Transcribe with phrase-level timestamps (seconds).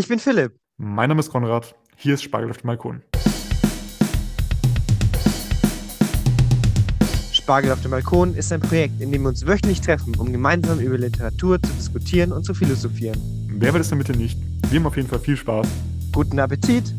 [0.00, 0.58] Ich bin Philipp.
[0.78, 1.74] Mein Name ist Konrad.
[1.94, 3.02] Hier ist Spargel auf dem Balkon.
[7.30, 10.80] Spargel auf dem Balkon ist ein Projekt, in dem wir uns wöchentlich treffen, um gemeinsam
[10.80, 13.20] über Literatur zu diskutieren und zu philosophieren.
[13.50, 14.38] Wer will es damit nicht?
[14.70, 15.68] Wir haben auf jeden Fall viel Spaß.
[16.12, 16.94] Guten Appetit!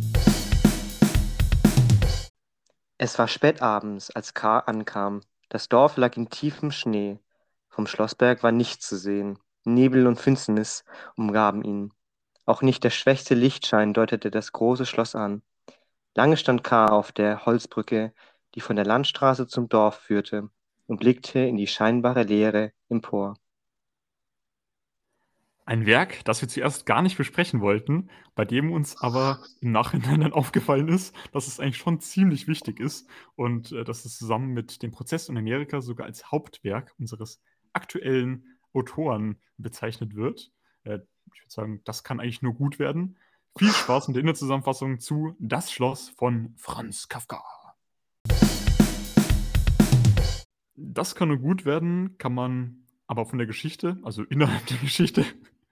[2.99, 4.59] Es war spät abends, als K.
[4.59, 5.21] ankam.
[5.49, 7.17] Das Dorf lag in tiefem Schnee.
[7.67, 9.39] Vom Schlossberg war nichts zu sehen.
[9.63, 10.83] Nebel und Finsternis
[11.15, 11.91] umgaben ihn.
[12.45, 15.41] Auch nicht der schwächste Lichtschein deutete das große Schloss an.
[16.15, 16.87] Lange stand K.
[16.87, 18.13] auf der Holzbrücke,
[18.55, 20.49] die von der Landstraße zum Dorf führte,
[20.87, 23.35] und blickte in die scheinbare Leere empor.
[25.63, 30.19] Ein Werk, das wir zuerst gar nicht besprechen wollten, bei dem uns aber im Nachhinein
[30.19, 34.53] dann aufgefallen ist, dass es eigentlich schon ziemlich wichtig ist und äh, dass es zusammen
[34.53, 40.51] mit dem Prozess in Amerika sogar als Hauptwerk unseres aktuellen Autoren bezeichnet wird.
[40.83, 40.99] Äh,
[41.33, 43.17] ich würde sagen, das kann eigentlich nur gut werden.
[43.57, 47.43] Viel Spaß mit der Inhaltszusammenfassung zu Das Schloss von Franz Kafka.
[50.75, 55.25] Das kann nur gut werden, kann man aber von der Geschichte, also innerhalb der Geschichte,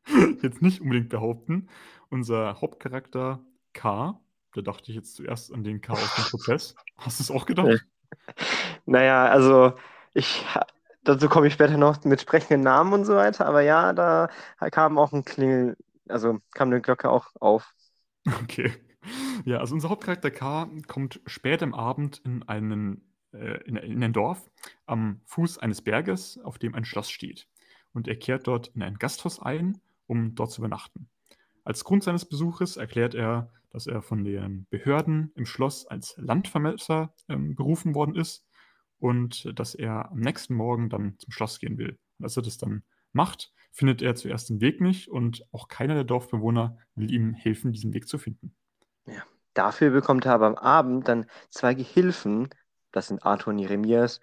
[0.41, 1.69] jetzt nicht unbedingt behaupten.
[2.09, 3.39] Unser Hauptcharakter
[3.73, 4.19] K,
[4.53, 6.75] da dachte ich jetzt zuerst an den K aus dem Prozess.
[6.97, 7.85] Hast du es auch gedacht?
[8.85, 9.73] Naja, also
[10.13, 10.45] ich
[11.03, 14.29] dazu komme ich später noch mit sprechenden Namen und so weiter, aber ja, da
[14.71, 17.73] kam auch ein Klingel, also kam eine Glocke auch auf.
[18.43, 18.71] Okay.
[19.45, 24.13] Ja, also unser Hauptcharakter K kommt spät am Abend in einen äh, in, in ein
[24.13, 24.49] Dorf
[24.85, 27.47] am Fuß eines Berges, auf dem ein Schloss steht.
[27.93, 31.09] Und er kehrt dort in ein Gasthaus ein, um dort zu übernachten.
[31.63, 37.13] Als Grund seines Besuches erklärt er, dass er von den Behörden im Schloss als Landvermesser
[37.27, 38.48] ähm, berufen worden ist
[38.99, 41.97] und dass er am nächsten Morgen dann zum Schloss gehen will.
[42.17, 45.95] Und als er das dann macht, findet er zuerst den Weg nicht und auch keiner
[45.95, 48.55] der Dorfbewohner will ihm helfen, diesen Weg zu finden.
[49.05, 52.49] Ja, dafür bekommt er aber am Abend dann zwei Gehilfen,
[52.91, 54.19] das sind Arthur und Jeremias.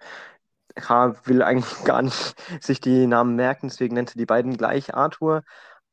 [0.75, 1.15] K.
[1.25, 5.43] will eigentlich gar nicht sich die Namen merken, deswegen nennt er die beiden gleich Arthur.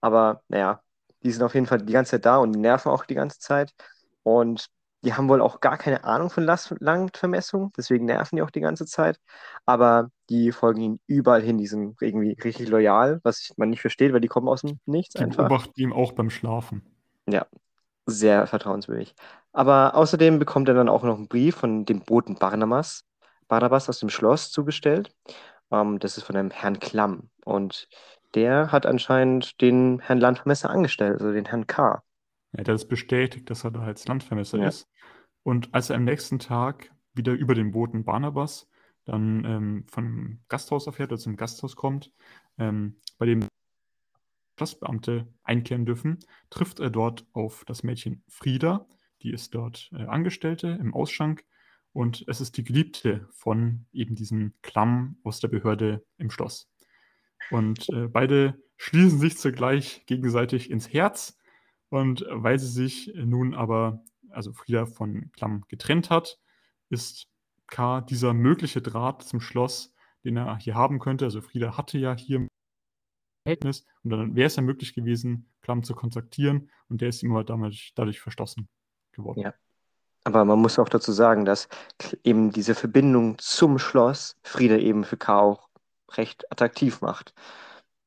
[0.01, 0.83] Aber naja,
[1.23, 3.73] die sind auf jeden Fall die ganze Zeit da und nerven auch die ganze Zeit.
[4.23, 4.69] Und
[5.05, 8.87] die haben wohl auch gar keine Ahnung von Langtvermessung, deswegen nerven die auch die ganze
[8.87, 9.19] Zeit.
[9.67, 14.13] Aber die folgen ihnen überall hin, die sind irgendwie richtig loyal, was man nicht versteht,
[14.13, 15.49] weil die kommen aus dem Nichts Die einfach.
[15.49, 16.83] beobachten ihm auch beim Schlafen.
[17.29, 17.47] Ja,
[18.07, 19.15] sehr vertrauenswürdig.
[19.53, 23.05] Aber außerdem bekommt er dann auch noch einen Brief von dem Boten Barnabas,
[23.49, 25.15] Barnabas aus dem Schloss zugestellt.
[25.71, 27.31] Ähm, das ist von einem Herrn Klamm.
[27.45, 27.89] Und
[28.35, 32.03] der hat anscheinend den Herrn Landvermesser angestellt, also den Herrn K.
[32.57, 34.69] Ja, der hat es bestätigt, dass er da als Landvermesser Ja.
[34.69, 34.89] ist.
[35.45, 38.69] Und als er am nächsten Tag wieder über den Boten Barnabas
[39.05, 42.11] dann ähm, vom Gasthaus erfährt, oder zum Gasthaus kommt,
[42.59, 43.47] ähm, bei dem
[44.57, 46.19] Schlossbeamte einkehren dürfen,
[46.51, 48.87] trifft er dort auf das Mädchen Frieda,
[49.23, 51.45] die ist dort äh, Angestellte im Ausschank.
[51.93, 56.69] Und es ist die Geliebte von eben diesem Klamm aus der Behörde im Schloss.
[57.51, 61.39] Und äh, beide schließen sich zugleich gegenseitig ins Herz.
[61.91, 64.03] Und weil sie sich nun aber,
[64.35, 66.39] also Frieda von Klamm getrennt hat,
[66.91, 67.27] ist
[67.67, 68.01] K.
[68.03, 69.93] dieser mögliche Draht zum Schloss,
[70.25, 71.25] den er hier haben könnte.
[71.25, 72.49] Also Frieda hatte ja hier ein
[73.45, 77.33] Verhältnis und dann wäre es ja möglich gewesen, Klamm zu kontaktieren und der ist ihm
[77.33, 78.69] aber dadurch, dadurch verschlossen
[79.13, 79.41] geworden.
[79.41, 79.55] Ja.
[80.25, 81.69] Aber man muss auch dazu sagen, dass
[82.23, 85.39] eben diese Verbindung zum Schloss Frieda eben für K.
[85.39, 85.69] auch
[86.13, 87.35] recht attraktiv macht.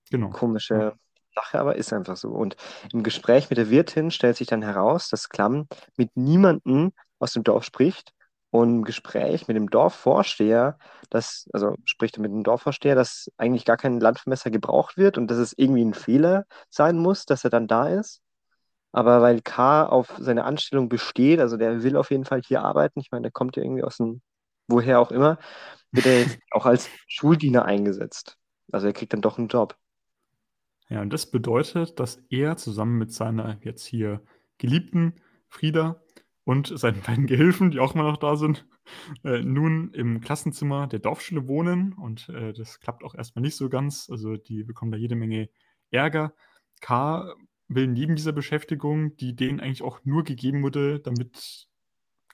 [0.10, 0.30] Genau.
[0.30, 0.96] Komische Ja.
[1.38, 2.30] Sache, aber ist einfach so.
[2.30, 2.56] Und
[2.94, 5.68] im Gespräch mit der Wirtin stellt sich dann heraus, dass Klamm
[5.98, 8.14] mit niemandem aus dem Dorf spricht.
[8.50, 10.78] Und im Gespräch mit dem Dorfvorsteher,
[11.10, 15.28] das, also spricht er mit dem Dorfvorsteher, dass eigentlich gar kein Landvermesser gebraucht wird und
[15.30, 18.22] dass es irgendwie ein Fehler sein muss, dass er dann da ist.
[18.94, 19.86] Aber weil K.
[19.86, 23.32] auf seine Anstellung besteht, also der will auf jeden Fall hier arbeiten, ich meine, der
[23.32, 24.22] kommt ja irgendwie aus dem,
[24.68, 25.38] woher auch immer,
[25.92, 28.38] wird er jetzt auch als Schuldiener eingesetzt.
[28.72, 29.78] Also er kriegt dann doch einen Job.
[30.90, 34.24] Ja, und das bedeutet, dass er zusammen mit seiner jetzt hier
[34.58, 35.16] Geliebten
[35.50, 36.02] Frieda
[36.44, 38.66] und seinen beiden Gehilfen, die auch immer noch da sind,
[39.24, 41.94] äh, nun im Klassenzimmer der Dorfschule wohnen.
[41.94, 44.10] Und äh, das klappt auch erstmal nicht so ganz.
[44.10, 45.50] Also die bekommen da jede Menge
[45.92, 46.34] Ärger.
[46.80, 47.34] K.
[47.68, 51.68] will neben dieser Beschäftigung, die denen eigentlich auch nur gegeben wurde, damit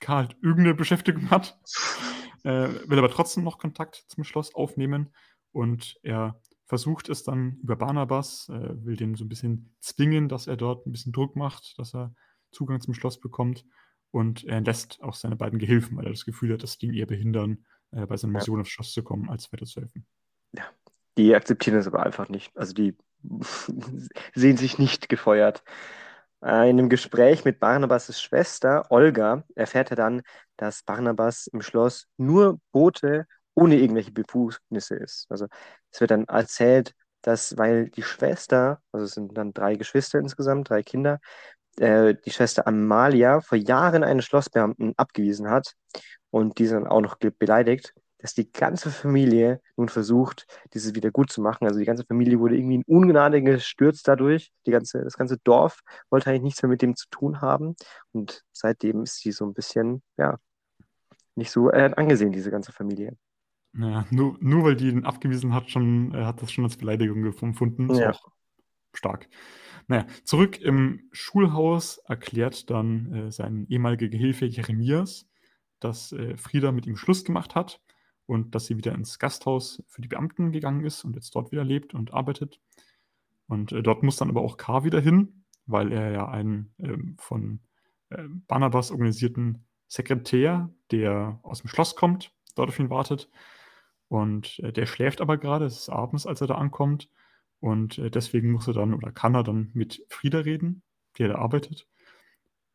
[0.00, 0.14] K.
[0.14, 1.58] halt irgendeine Beschäftigung hat,
[2.44, 5.10] äh, will aber trotzdem noch Kontakt zum Schloss aufnehmen.
[5.50, 10.46] Und er versucht es dann über Barnabas, äh, will den so ein bisschen zwingen, dass
[10.46, 12.14] er dort ein bisschen Druck macht, dass er
[12.52, 13.64] Zugang zum Schloss bekommt.
[14.10, 16.94] Und er lässt auch seine beiden Gehilfen, weil er das Gefühl hat, dass die ihn
[16.94, 18.38] eher behindern, äh, bei seiner Ja.
[18.38, 20.06] Mission aufs Schloss zu kommen, als weiterzuhelfen.
[21.18, 22.56] Die akzeptieren es aber einfach nicht.
[22.56, 22.96] Also die
[24.34, 25.62] sehen sich nicht gefeuert.
[26.42, 30.22] Äh, in einem Gespräch mit Barnabas' Schwester Olga erfährt er dann,
[30.56, 35.26] dass Barnabas im Schloss nur Bote ohne irgendwelche Befugnisse ist.
[35.28, 35.46] Also
[35.90, 40.70] es wird dann erzählt, dass, weil die Schwester, also es sind dann drei Geschwister insgesamt,
[40.70, 41.20] drei Kinder,
[41.78, 45.74] äh, die Schwester Amalia vor Jahren einen Schlossbeamten abgewiesen hat
[46.30, 51.42] und diesen auch noch beleidigt, dass die ganze Familie nun versucht, dieses wieder gut zu
[51.42, 51.66] machen.
[51.66, 54.50] Also die ganze Familie wurde irgendwie in Ungnade gestürzt dadurch.
[54.66, 57.76] Die ganze, das ganze Dorf wollte eigentlich nichts mehr mit dem zu tun haben.
[58.12, 60.38] Und seitdem ist sie so ein bisschen, ja,
[61.34, 63.14] nicht so äh, angesehen, diese ganze Familie.
[63.74, 67.24] Naja, nur, nur weil die ihn abgewiesen hat, schon, äh, hat das schon als Beleidigung
[67.24, 67.90] empfunden.
[67.90, 68.12] Ist Ja.
[68.12, 68.32] auch
[68.92, 69.28] stark.
[69.88, 75.28] Naja, zurück im Schulhaus erklärt dann äh, sein ehemaliger Gehilfe Jeremias,
[75.80, 77.80] dass äh, Frieda mit ihm Schluss gemacht hat
[78.26, 81.64] und dass sie wieder ins Gasthaus für die Beamten gegangen ist und jetzt dort wieder
[81.64, 82.60] lebt und arbeitet.
[83.46, 84.84] Und äh, dort muss dann aber auch K.
[84.84, 87.60] wieder hin, weil er ja einen ähm, von
[88.10, 93.28] äh, Barnabas organisierten Sekretär, der aus dem Schloss kommt, dort auf ihn wartet.
[94.14, 97.10] Und äh, der schläft aber gerade, es ist abends, als er da ankommt.
[97.58, 100.82] Und äh, deswegen muss er dann oder kann er dann mit Frieda reden,
[101.18, 101.88] die da arbeitet.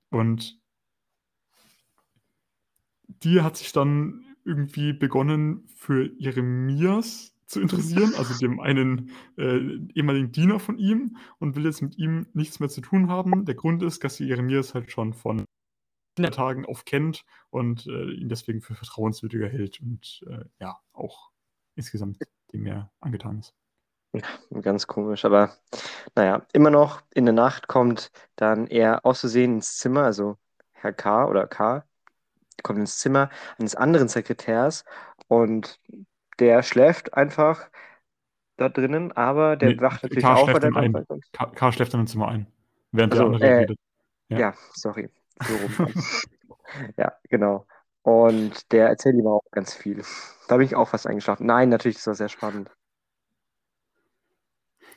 [0.09, 0.59] Und
[3.07, 9.59] die hat sich dann irgendwie begonnen, für Jeremias zu interessieren, also dem einen äh,
[9.95, 13.45] ehemaligen Diener von ihm, und will jetzt mit ihm nichts mehr zu tun haben.
[13.45, 15.45] Der Grund ist, dass sie Jeremias halt schon von
[16.19, 21.31] Kindertagen auf kennt und äh, ihn deswegen für vertrauenswürdiger hält und äh, ja, auch
[21.75, 22.19] insgesamt
[22.53, 23.55] dem mehr angetan ist.
[24.61, 25.51] Ganz komisch, aber
[26.15, 30.37] naja, immer noch in der Nacht kommt dann er aus Versehen ins Zimmer, also
[30.71, 31.27] Herr K.
[31.27, 31.83] oder K.
[32.63, 33.29] kommt ins Zimmer
[33.59, 34.85] eines anderen Sekretärs
[35.27, 35.79] und
[36.39, 37.69] der schläft einfach
[38.57, 40.35] dort drinnen, aber der Nee, wacht natürlich K.
[40.35, 40.73] auf, weil schläft
[41.07, 41.31] kommt.
[41.33, 41.45] K.
[41.47, 41.71] K.
[41.71, 42.47] schläft dann im Zimmer ein,
[42.91, 43.79] während Also, der andere äh, redet.
[44.29, 44.37] Ja.
[44.39, 45.09] Ja, sorry.
[45.41, 45.93] So rum.
[46.97, 47.65] Ja, genau.
[48.03, 50.03] Und der erzählt ihm auch ganz viel.
[50.47, 51.47] Da bin ich auch fast eingeschlafen.
[51.47, 52.69] Nein, natürlich, das war sehr spannend.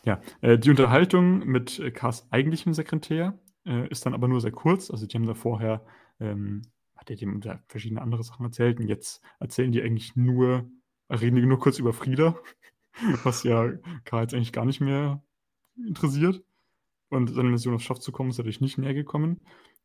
[0.04, 4.50] Ja, äh, die Unterhaltung mit äh, Kars eigentlichem Sekretär äh, ist dann aber nur sehr
[4.50, 4.90] kurz.
[4.90, 5.84] Also die haben da vorher,
[6.20, 6.62] ähm,
[6.96, 10.68] hat er dem da verschiedene andere Sachen erzählt und jetzt erzählen die eigentlich nur,
[11.08, 12.36] reden die nur kurz über Frieda,
[13.24, 13.72] was ja
[14.04, 15.22] K jetzt eigentlich gar nicht mehr
[15.76, 16.42] interessiert.
[17.08, 19.40] Und seine Mission aufs Schaf zu kommen, ist natürlich nicht näher gekommen.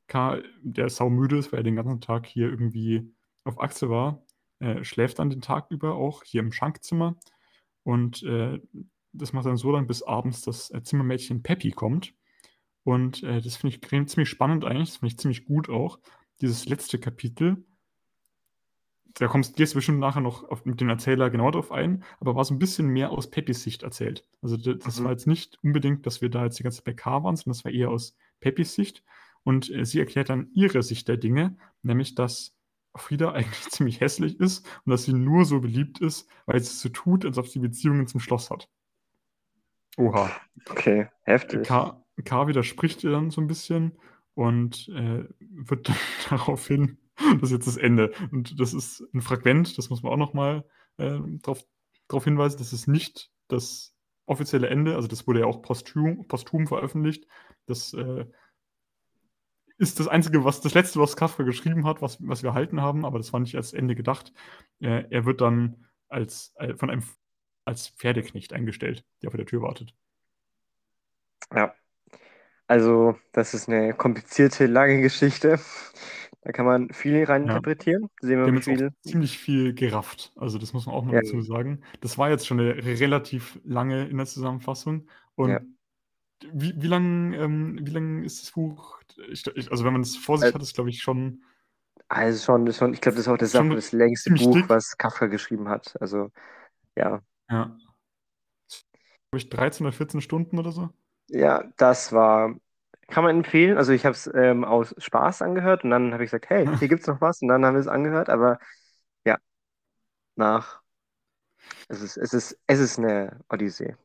[0.08, 3.14] K, der saumüde ist, weil er den ganzen Tag hier irgendwie
[3.44, 4.24] auf Achse war,
[4.60, 7.18] äh, schläft dann den Tag über auch hier im Schankzimmer
[7.84, 8.60] und äh,
[9.14, 12.14] das macht dann so lang, bis abends das äh, Zimmermädchen Peppy kommt.
[12.84, 14.90] Und äh, das finde ich ziemlich spannend eigentlich.
[14.90, 16.00] Das finde ich ziemlich gut auch.
[16.42, 17.66] Dieses letzte Kapitel.
[19.16, 22.36] Da kommst, gehst du bestimmt nachher noch auf, mit dem Erzähler genau drauf ein, aber
[22.36, 24.28] war so ein bisschen mehr aus Peppys Sicht erzählt.
[24.42, 25.04] Also d- das Mhm.
[25.06, 27.54] war jetzt nicht unbedingt, dass wir da jetzt die ganze Zeit bei K waren, sondern
[27.58, 29.04] das war eher aus Peppys Sicht.
[29.48, 32.54] Und äh, sie erklärt dann ihre Sicht der Dinge, nämlich dass
[32.98, 36.90] Frieda eigentlich ziemlich hässlich ist und dass sie nur so beliebt ist, weil sie so
[36.90, 38.68] tut, als ob sie Beziehungen zum Schloss hat.
[39.96, 40.30] Oha.
[40.70, 41.64] Okay, heftig.
[41.66, 43.98] K, K widerspricht ihr dann so ein bisschen
[44.34, 45.96] und äh, wird dann
[46.30, 48.12] daraufhin, das ist jetzt das Ende.
[48.34, 50.66] Und das ist ein Fragment, das muss man auch nochmal
[50.98, 51.64] äh, darauf
[52.10, 53.96] drauf hinweisen, das ist nicht das
[54.26, 57.28] offizielle Ende, also das wurde ja auch posthum, posthum veröffentlicht.
[57.66, 58.26] Das äh,
[59.78, 63.06] ist das Einzige, was das Letzte, was Kafka geschrieben hat, was, was wir erhalten haben,
[63.06, 64.34] aber das war nicht als Ende gedacht.
[64.80, 67.04] Äh, er wird dann als, äh, von einem
[67.66, 69.94] als Pferdeknecht eingestellt, der vor der Tür wartet.
[71.54, 71.74] Ja.
[72.68, 75.60] Also, das ist eine komplizierte, lange Geschichte.
[76.42, 78.10] Da kann man viel reininterpretieren.
[78.22, 78.92] Sehen Wir wir, viel.
[79.02, 80.32] ziemlich viel gerafft.
[80.36, 81.22] Also das muss man auch noch Ja.
[81.22, 81.82] dazu sagen.
[82.02, 85.10] Das war jetzt schon eine relativ lange in der Zusammenfassung.
[85.36, 85.60] Und Ja.
[86.52, 89.00] Wie, wie lang, ähm, wie lang ist das Buch?
[89.30, 91.44] Ich, ich, also wenn man es vor sich Äh, hat, ist glaube ich schon.
[92.10, 94.70] Also schon, schon ich glaube, das ist auch das, Schon das längste Buch, dick.
[94.70, 95.96] was Kafka geschrieben hat.
[96.02, 96.32] Also,
[96.96, 97.22] ja.
[97.50, 97.78] Ja.
[99.32, 100.90] Glaube ich 13 oder 14 Stunden oder so.
[101.30, 102.56] Ja, das war,
[103.08, 103.78] kann man empfehlen.
[103.78, 106.88] Also ich habe es ähm, aus Spaß angehört und dann habe ich gesagt, hey, hier
[106.88, 108.60] gibt's noch was und dann haben wir es angehört, aber
[109.26, 109.38] ja,
[110.36, 110.82] nach,
[111.90, 113.96] es ist, es ist, es ist eine Odyssee.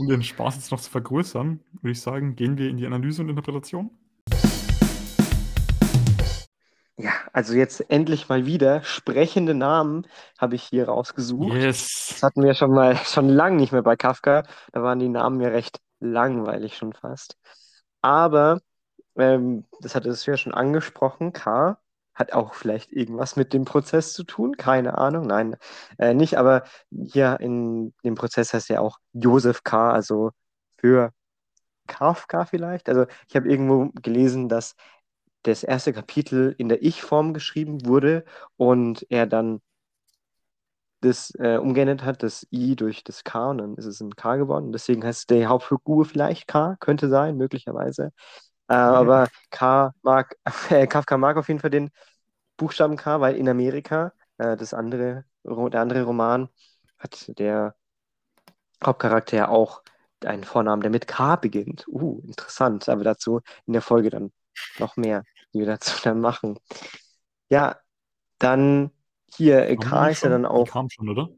[0.00, 3.20] Um den Spaß jetzt noch zu vergrößern, würde ich sagen, gehen wir in die Analyse
[3.20, 3.90] und Interpretation.
[6.96, 10.06] Ja, also jetzt endlich mal wieder sprechende Namen
[10.38, 11.50] habe ich hier rausgesucht.
[11.54, 12.22] Das Yes.
[12.22, 14.44] hatten wir schon mal schon lange nicht mehr bei Kafka.
[14.72, 17.36] Da waren die Namen ja recht langweilig schon fast.
[18.00, 18.60] Aber
[19.16, 21.34] ähm, das hat es ja schon angesprochen.
[21.34, 21.76] K
[22.20, 24.56] hat auch vielleicht irgendwas mit dem Prozess zu tun.
[24.56, 25.26] Keine Ahnung.
[25.26, 25.56] Nein,
[25.98, 26.38] äh, nicht.
[26.38, 29.90] Aber hier in dem Prozess heißt ja auch Josef K.
[29.92, 30.30] Also
[30.78, 31.12] für
[31.88, 32.88] Kafka vielleicht.
[32.88, 34.76] Also ich habe irgendwo gelesen, dass
[35.42, 38.24] das erste Kapitel in der Ich-Form geschrieben wurde
[38.56, 39.60] und er dann
[41.00, 44.36] das äh, umgeändert hat, das I durch das K und dann ist es ein K
[44.36, 44.72] geworden.
[44.72, 48.12] Deswegen heißt die Hauptfigur vielleicht K, könnte sein, möglicherweise.
[48.68, 50.36] Äh, aber K mag,
[50.70, 51.90] äh, Kafka mag auf jeden Fall den
[52.60, 56.50] Buchstaben K, weil in Amerika äh, das andere, der andere Roman
[56.98, 57.74] hat der
[58.84, 59.82] Hauptcharakter ja auch
[60.22, 61.88] einen Vornamen, der mit K beginnt.
[61.88, 62.86] Uh, interessant.
[62.90, 64.30] Aber dazu in der Folge dann
[64.78, 65.24] noch mehr,
[65.54, 66.58] die wir dazu dann machen.
[67.48, 67.78] Ja,
[68.38, 68.90] dann
[69.34, 70.64] hier, äh, K ist ja dann auch.
[70.64, 71.30] Die kam schon, oder?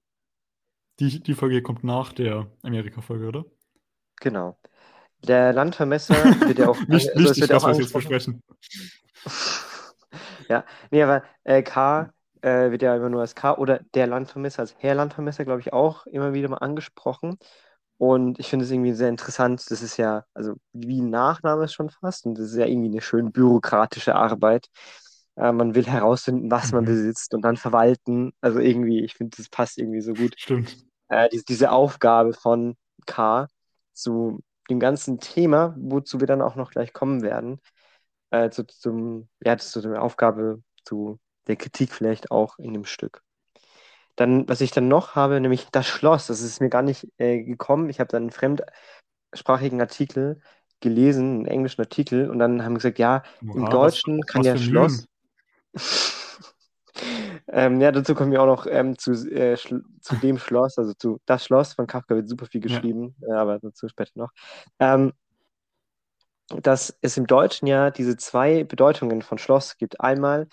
[0.99, 3.45] Die, die Folge kommt nach der Amerika-Folge, oder?
[4.17, 4.59] Genau.
[5.21, 6.81] Der Landvermesser wird ja auch.
[6.88, 8.43] nicht also, nicht, wird das, was wir jetzt besprechen.
[10.52, 14.61] Ja, nee, aber äh, K äh, wird ja immer nur als K oder der Landvermesser,
[14.61, 17.38] als Herr Landvermesser, glaube ich, auch immer wieder mal angesprochen.
[17.99, 19.64] Und ich finde es irgendwie sehr interessant.
[19.71, 22.26] Das ist ja, also wie ein Nachname schon fast.
[22.26, 24.66] Und das ist ja irgendwie eine schön bürokratische Arbeit.
[25.37, 26.78] Äh, man will herausfinden, was mhm.
[26.78, 28.32] man besitzt und dann verwalten.
[28.40, 30.35] Also irgendwie, ich finde, das passt irgendwie so gut.
[30.37, 30.76] Stimmt.
[31.09, 33.47] Äh, die, diese Aufgabe von K
[33.92, 37.61] zu dem ganzen Thema, wozu wir dann auch noch gleich kommen werden,
[38.32, 43.22] äh, zu, zum, ja, zu der Aufgabe, zu der Kritik vielleicht auch in dem Stück.
[44.16, 47.42] Dann, was ich dann noch habe, nämlich das Schloss, das ist mir gar nicht äh,
[47.42, 47.88] gekommen.
[47.88, 50.40] Ich habe dann einen fremdsprachigen Artikel
[50.80, 54.46] gelesen, einen englischen Artikel, und dann haben gesagt, ja, wow, im Deutschen was, kann was
[54.46, 55.06] ja Schloss.
[57.48, 61.20] ähm, ja, dazu kommen wir auch noch ähm, zu, äh, zu dem Schloss, also zu
[61.24, 63.28] das Schloss von Kafka wird super viel geschrieben, ja.
[63.28, 64.30] äh, aber dazu später noch.
[64.78, 65.12] Ähm,
[66.61, 70.00] dass es im Deutschen ja diese zwei Bedeutungen von Schloss gibt.
[70.00, 70.49] Einmal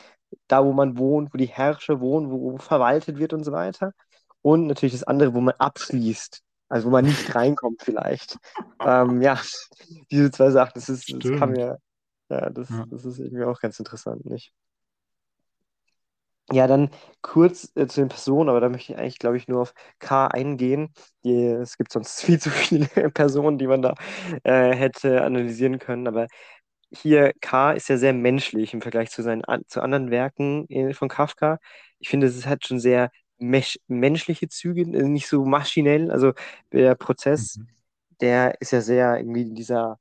[0.48, 3.94] da, wo man wohnt, wo die Herrscher wohnen, wo, verwaltet wird und so weiter.
[4.42, 8.38] Und natürlich das andere, wo man abschließt, also wo man nicht reinkommt vielleicht.
[8.80, 9.40] ähm, ja,
[10.12, 11.80] diese zwei Sachen, das ist, das kann mir,
[12.30, 14.54] ja das, ja, das ist irgendwie auch ganz interessant, nicht?
[16.52, 16.90] Ja, dann
[17.22, 20.28] kurz äh, zu den Personen, aber da möchte ich eigentlich, glaube ich, nur auf K
[20.28, 20.92] eingehen.
[21.24, 23.94] Die, es gibt sonst viel zu viele Personen, die man da
[24.44, 26.28] äh, hätte analysieren können, aber
[26.92, 31.08] hier K ist ja sehr menschlich im Vergleich zu seinen zu anderen Werken äh, von
[31.10, 31.60] Kafka.
[32.00, 36.12] Ich finde, es hat schon sehr menschliche Züge, äh, nicht so maschinell.
[36.12, 36.34] Also
[36.72, 37.68] der Prozess, mhm.
[38.22, 40.00] der ist ja sehr irgendwie in dieser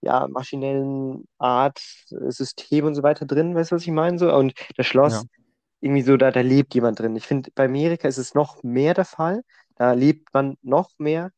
[0.00, 1.80] ja, maschinellen Art,
[2.10, 4.18] äh, System und so weiter drin, weißt du, was ich meine?
[4.18, 4.32] So?
[4.34, 5.37] Und das Schloss, ja.
[5.80, 7.16] Irgendwie so, da, da lebt jemand drin.
[7.16, 9.44] Ich finde, bei Amerika ist es noch mehr der Fall.
[9.76, 11.32] Da lebt man noch mehr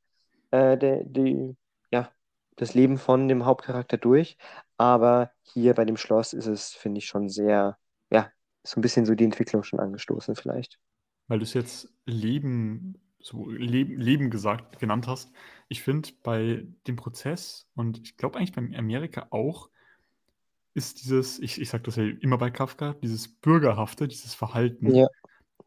[0.50, 1.56] äh, der, die,
[1.90, 2.10] ja,
[2.56, 4.36] das Leben von dem Hauptcharakter durch.
[4.76, 7.76] Aber hier bei dem Schloss ist es, finde ich, schon sehr,
[8.10, 8.30] ja,
[8.62, 10.78] so ein bisschen so die Entwicklung schon angestoßen vielleicht.
[11.28, 15.32] Weil du es jetzt Leben, so Leben, Leben gesagt, genannt hast.
[15.68, 19.68] Ich finde bei dem Prozess und ich glaube eigentlich bei Amerika auch,
[20.74, 25.06] ist dieses, ich, ich sage das ja immer bei Kafka, dieses Bürgerhafte, dieses Verhalten ja.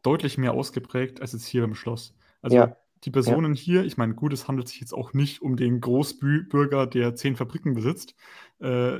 [0.02, 2.14] deutlich mehr ausgeprägt als jetzt hier im Schloss.
[2.42, 3.60] Also ja die Personen ja.
[3.60, 7.36] hier, ich meine, gut, es handelt sich jetzt auch nicht um den Großbürger, der zehn
[7.36, 8.14] Fabriken besitzt,
[8.60, 8.98] äh,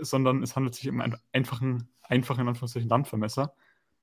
[0.00, 3.54] sondern es handelt sich um einen einfachen, einfachen in Anführungszeichen Landvermesser.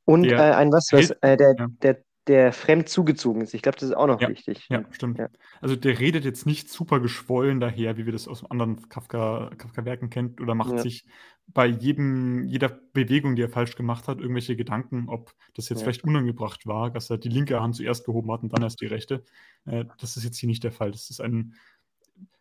[0.05, 3.53] Und äh, ein was, was äh, der, der, der fremd zugezogen ist.
[3.53, 4.67] Ich glaube, das ist auch noch ja, wichtig.
[4.69, 5.19] Ja, stimmt.
[5.19, 5.29] Ja.
[5.61, 10.07] Also der redet jetzt nicht super geschwollen daher, wie wir das aus anderen Kafka-Werken Kafka
[10.07, 10.77] kennen, oder macht ja.
[10.79, 11.05] sich
[11.47, 16.03] bei jedem, jeder Bewegung, die er falsch gemacht hat, irgendwelche Gedanken, ob das jetzt vielleicht
[16.03, 19.23] unangebracht war, dass er die linke Hand zuerst gehoben hat und dann erst die rechte.
[19.65, 20.91] Äh, das ist jetzt hier nicht der Fall.
[20.91, 21.53] Das ist ein,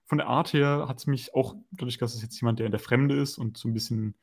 [0.06, 2.72] von der Art her hat es mich auch, dadurch, dass es jetzt jemand, der in
[2.72, 4.14] der Fremde ist und so ein bisschen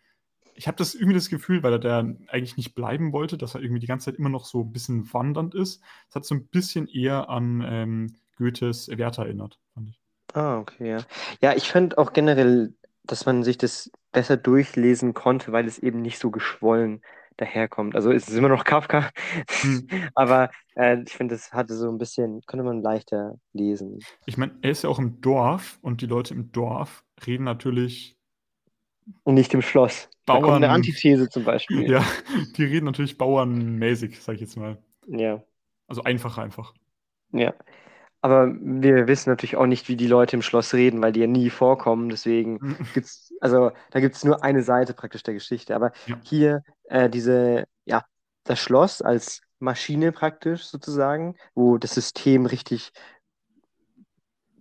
[0.56, 3.62] ich habe das irgendwie das Gefühl, weil er da eigentlich nicht bleiben wollte, dass er
[3.62, 5.82] irgendwie die ganze Zeit immer noch so ein bisschen wandernd ist.
[6.10, 10.02] Es hat so ein bisschen eher an ähm, Goethes Werther erinnert, fand ich.
[10.34, 10.98] Ah, okay, ja.
[11.42, 16.02] Ja, ich fand auch generell, dass man sich das besser durchlesen konnte, weil es eben
[16.02, 17.02] nicht so geschwollen
[17.38, 17.96] daherkommt.
[17.96, 19.10] Also es ist immer noch Kafka,
[19.62, 19.88] hm.
[20.16, 24.00] aber äh, ich finde, das hatte so ein bisschen, konnte man leichter lesen.
[24.26, 28.18] Ich meine, er ist ja auch im Dorf und die Leute im Dorf reden natürlich
[29.24, 30.10] und nicht im Schloss.
[30.34, 31.90] Bauern, da kommt eine Antithese zum Beispiel.
[31.90, 32.04] Ja,
[32.58, 34.78] die reden natürlich bauernmäßig, sag ich jetzt mal.
[35.08, 35.44] Ja.
[35.88, 36.74] Also einfach einfach.
[37.32, 37.54] Ja.
[38.22, 41.28] Aber wir wissen natürlich auch nicht, wie die Leute im Schloss reden, weil die ja
[41.28, 42.10] nie vorkommen.
[42.10, 42.78] Deswegen mhm.
[42.94, 45.76] gibt's, also da gibt es nur eine Seite praktisch der Geschichte.
[45.76, 46.20] Aber ja.
[46.24, 48.06] hier äh, diese, ja,
[48.44, 52.92] das Schloss als Maschine praktisch sozusagen, wo das System richtig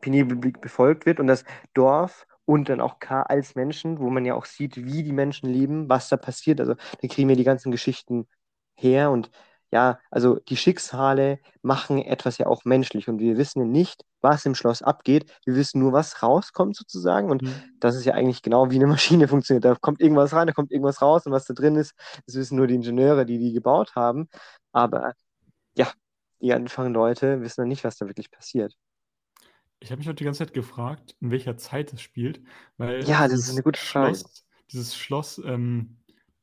[0.01, 4.35] penibel befolgt wird und das Dorf und dann auch K als Menschen, wo man ja
[4.35, 6.61] auch sieht, wie die Menschen leben, was da passiert.
[6.61, 8.27] Also da kriegen wir die ganzen Geschichten
[8.75, 9.31] her und
[9.73, 14.45] ja, also die Schicksale machen etwas ja auch menschlich und wir wissen ja nicht, was
[14.45, 15.31] im Schloss abgeht.
[15.45, 17.31] Wir wissen nur, was rauskommt sozusagen.
[17.31, 17.55] Und Mhm.
[17.79, 19.65] das ist ja eigentlich genau wie eine Maschine funktioniert.
[19.65, 21.95] Da kommt irgendwas rein, da kommt irgendwas raus und was da drin ist,
[22.27, 24.29] das wissen nur die Ingenieure, die die gebaut haben.
[24.73, 25.13] Aber
[25.77, 25.93] ja,
[26.43, 28.75] die einfachen Leute wissen dann nicht, was da wirklich passiert.
[29.81, 32.43] Ich habe mich auch die ganze Zeit gefragt, in welcher Zeit es spielt,
[32.77, 34.19] weil Ja, das ist eine gute Frage.
[34.19, 35.97] Schloss, dieses Schloss ähm,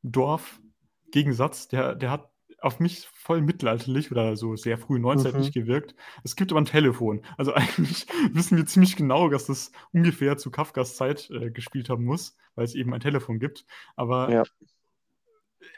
[0.03, 0.59] Dorf
[1.11, 5.53] Gegensatz, der, der hat auf mich voll mittelalterlich oder so sehr früh neuzeitlich Mhm.
[5.53, 5.95] gewirkt.
[6.23, 7.21] Es gibt aber ein Telefon.
[7.37, 12.05] Also eigentlich wissen wir ziemlich genau, dass das ungefähr zu Kafkas Zeit äh, gespielt haben
[12.05, 13.65] muss, weil es eben ein Telefon gibt.
[13.95, 14.43] Aber Ja.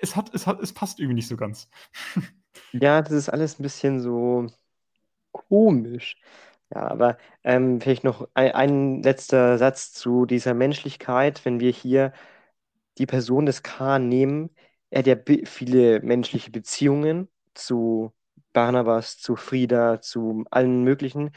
[0.02, 1.70] es hat, es hat, es passt irgendwie nicht so ganz.
[2.72, 4.48] Ja, das ist alles ein bisschen so
[5.32, 6.18] komisch.
[6.74, 12.14] Ja, aber ähm, vielleicht noch ein, ein letzter Satz zu dieser Menschlichkeit, wenn wir hier
[12.98, 14.52] die Person des K nehmen.
[14.92, 18.14] Er hat ja viele menschliche Beziehungen zu
[18.54, 21.32] Barnabas, zu Frieda, zu allen möglichen.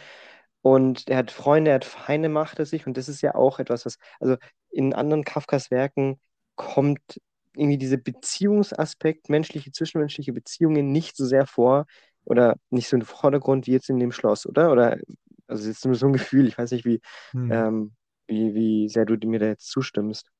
[0.62, 2.86] Und er hat Freunde, er hat Feinde, macht er sich.
[2.86, 4.36] Und das ist ja auch etwas, was, also
[4.70, 6.20] in anderen Kafkas Werken
[6.56, 7.00] kommt
[7.54, 11.86] irgendwie dieser Beziehungsaspekt, menschliche, zwischenmenschliche Beziehungen nicht so sehr vor
[12.24, 14.72] oder nicht so im Vordergrund wie jetzt in dem Schloss, oder?
[14.72, 14.98] Oder,
[15.46, 17.00] also jetzt nur so ein Gefühl, ich weiß nicht, wie,
[17.32, 17.50] Hm.
[17.50, 17.92] ähm,
[18.26, 20.30] wie, wie sehr du mir da jetzt zustimmst.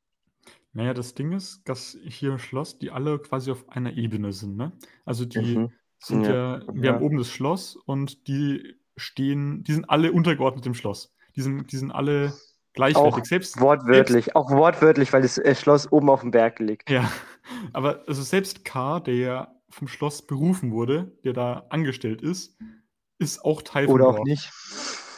[0.73, 4.57] Naja, das Ding ist, dass hier im Schloss die alle quasi auf einer Ebene sind,
[4.57, 4.73] ne?
[5.05, 5.73] Also die Mhm.
[5.99, 7.03] sind Ja, ja, wir haben ja.
[7.03, 11.15] oben das Schloss und die stehen, die sind alle untergeordnet dem Schloss.
[11.37, 12.41] Die sind, die sind alle
[12.95, 13.27] Auch gleichwertig.
[13.27, 13.61] Selbst,
[13.91, 16.89] selbst, wortwörtlich, auch wortwörtlich, weil das äh, Schloss oben auf dem Berg liegt.
[16.89, 17.11] ja,
[17.73, 22.57] aber also selbst K, der vom Schloss berufen wurde, der da angestellt ist,
[23.19, 24.51] ist auch Teil vom Oder auch nicht.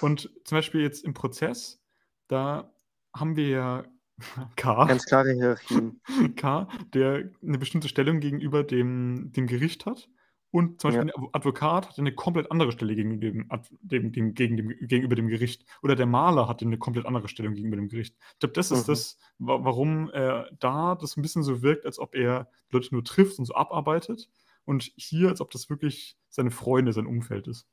[0.01, 1.83] Und zum Beispiel jetzt im Prozess,
[2.29, 2.73] da
[3.15, 3.85] haben wir ja
[4.57, 6.01] K, Ganz klare Hierarchien.
[6.37, 10.09] K, der eine bestimmte Stellung gegenüber dem, dem Gericht hat.
[10.51, 11.03] Und zum Ja.
[11.03, 13.49] Beispiel ein Advokat hat eine komplett andere Stelle gegenüber dem,
[13.83, 15.65] dem, dem, gegen dem, gegenüber dem Gericht.
[15.83, 18.15] Oder der Maler hat eine komplett andere Stellung gegenüber dem Gericht.
[18.35, 18.93] Ich glaube, das ist Mhm.
[18.93, 23.03] das, wa- warum äh, da das ein bisschen so wirkt, als ob er Leute nur
[23.03, 24.29] trifft und so abarbeitet.
[24.65, 27.67] Und hier, als ob das wirklich seine Freunde, sein Umfeld ist.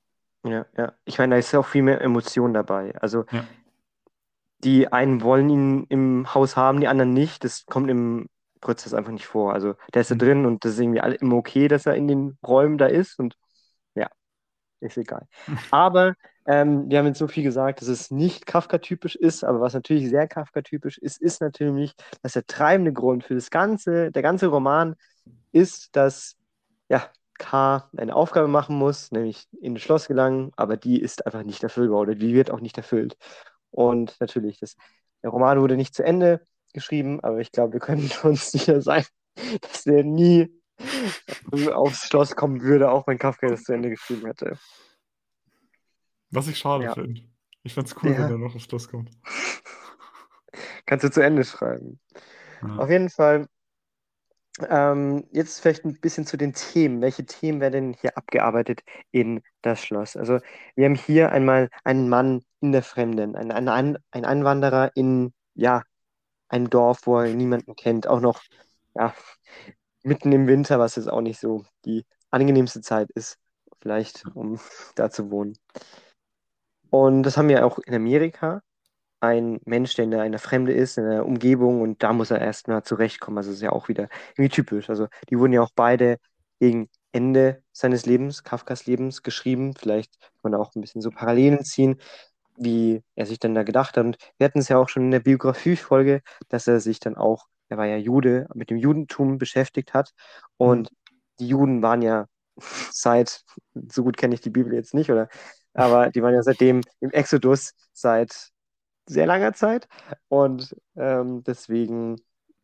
[0.44, 0.94] Ja, ja.
[1.06, 2.96] Ich meine, da ist ja auch viel mehr Emotion dabei.
[3.00, 3.46] Also Ja.
[4.64, 7.44] die einen wollen ihn im Haus haben, die anderen nicht.
[7.44, 8.28] Das kommt im
[8.60, 9.54] Prozess einfach nicht vor.
[9.54, 10.20] Also der ist da Mhm.
[10.20, 13.18] drin und das ist irgendwie alle immer okay, dass er in den Räumen da ist
[13.20, 13.36] und
[13.96, 14.10] ja,
[14.82, 15.28] ist egal.
[15.74, 16.16] Aber
[16.48, 20.10] ähm, wir haben jetzt so viel gesagt, dass es nicht Kafka-typisch ist, aber was natürlich
[20.10, 24.96] sehr Kafka-typisch ist, ist natürlich, dass der treibende Grund für das ganze, der ganze Roman
[25.52, 26.36] ist, dass
[26.92, 31.44] ja, K eine Aufgabe machen muss, nämlich in das Schloss gelangen, aber die ist einfach
[31.44, 33.16] nicht erfüllbar oder die wird auch nicht erfüllt.
[33.72, 34.76] Und natürlich, das,
[35.24, 36.42] der Roman wurde nicht zu Ende
[36.74, 39.06] geschrieben, aber ich glaube, wir können uns sicher sein,
[39.62, 40.52] dass der nie
[41.72, 44.58] aufs Schloss kommen würde, auch wenn Kafka das zu Ende geschrieben hätte.
[46.30, 46.94] Was ich schade Ja.
[46.94, 47.22] finde.
[47.64, 48.20] Ich fände es cool, Ja.
[48.20, 49.12] wenn er noch aufs Schloss kommt.
[50.86, 52.00] Kannst du zu Ende schreiben.
[52.62, 52.76] Ja.
[52.78, 53.48] Auf jeden Fall,
[54.70, 57.02] ähm, jetzt vielleicht ein bisschen zu den Themen.
[57.02, 60.18] Welche Themen werden hier abgearbeitet in das Schloss?
[60.18, 60.40] Also,
[60.76, 65.34] wir haben hier einmal einen Mann in der Fremden, ein, ein, ein ein Einwanderer in,
[65.56, 65.84] ja,
[66.50, 68.42] ein Dorf, wo er niemanden kennt, auch noch,
[68.96, 69.14] ja,
[70.04, 73.38] mitten im Winter, was jetzt auch nicht so die angenehmste Zeit ist,
[73.82, 74.60] vielleicht, um
[74.96, 75.58] da zu wohnen.
[76.90, 78.62] Und das haben wir auch in Amerika.
[79.22, 82.84] Ein Mensch, der in einer Fremde ist, in einer Umgebung und da muss er erstmal
[82.84, 83.38] zurechtkommen.
[83.38, 84.90] Also das ist ja auch wieder irgendwie typisch.
[84.90, 86.18] Also die wurden ja auch beide
[86.60, 89.76] gegen Ende seines Lebens, Kafkas Lebens, geschrieben.
[89.76, 92.00] Vielleicht kann man da auch ein bisschen so Parallelen ziehen,
[92.58, 94.06] wie er sich dann da gedacht hat.
[94.06, 97.48] Und wir hatten es ja auch schon in der Biografie-Folge, dass er sich dann auch,
[97.70, 100.14] er war ja Jude, mit dem Judentum beschäftigt hat.
[100.58, 100.90] Und
[101.40, 102.28] die Juden waren ja
[102.92, 103.44] seit,
[103.92, 105.30] so gut kenne ich die Bibel jetzt nicht, oder?
[105.74, 108.52] Aber die waren ja seitdem im Exodus seit
[109.08, 109.88] sehr langer Zeit.
[110.30, 112.18] Und ähm, deswegen,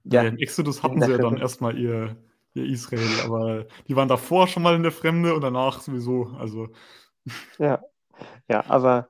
[0.10, 2.16] Ja, ja, im Exodus in hatten sie ja dann erstmal ihr,
[2.54, 6.28] ihr Israel, aber die waren davor schon mal in der Fremde und danach sowieso.
[6.40, 6.70] Also,
[7.60, 7.82] Ja,
[8.50, 9.10] ja, aber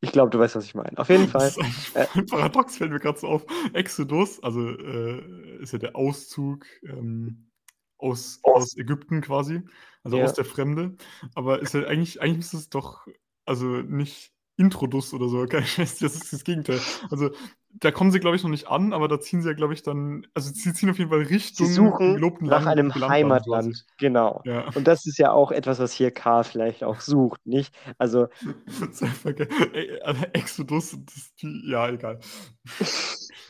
[0.00, 0.98] ich glaube, du weißt, was ich meine.
[0.98, 1.54] Auf jeden Fall,
[1.94, 3.46] äh, Paradox, fällt mir gerade so auf.
[3.72, 7.50] Exodus, also äh, ist ja der Auszug ähm,
[7.98, 9.62] aus, aus Ägypten quasi,
[10.02, 10.22] also Ja.
[10.22, 10.96] aus der Fremde.
[11.34, 13.06] Aber ist ja eigentlich, eigentlich ist es doch,
[13.44, 16.80] also nicht Introdus oder so, das ist das Gegenteil.
[17.10, 17.30] Also
[17.76, 19.82] da kommen sie, glaube ich, noch nicht an, aber da ziehen sie ja, glaube ich,
[19.82, 23.12] dann, also sie ziehen auf jeden Fall sie Richtung suchen gelobten nach Land, einem Landland
[23.12, 23.86] Heimatland.
[23.98, 24.42] Genau.
[24.44, 24.48] quasi.
[24.48, 24.68] Ja.
[24.74, 27.74] Und das ist ja auch etwas, was hier K vielleicht auch sucht, nicht?
[27.98, 28.28] Also.
[29.72, 32.20] Ey, also Exodus, das, die, ja, egal.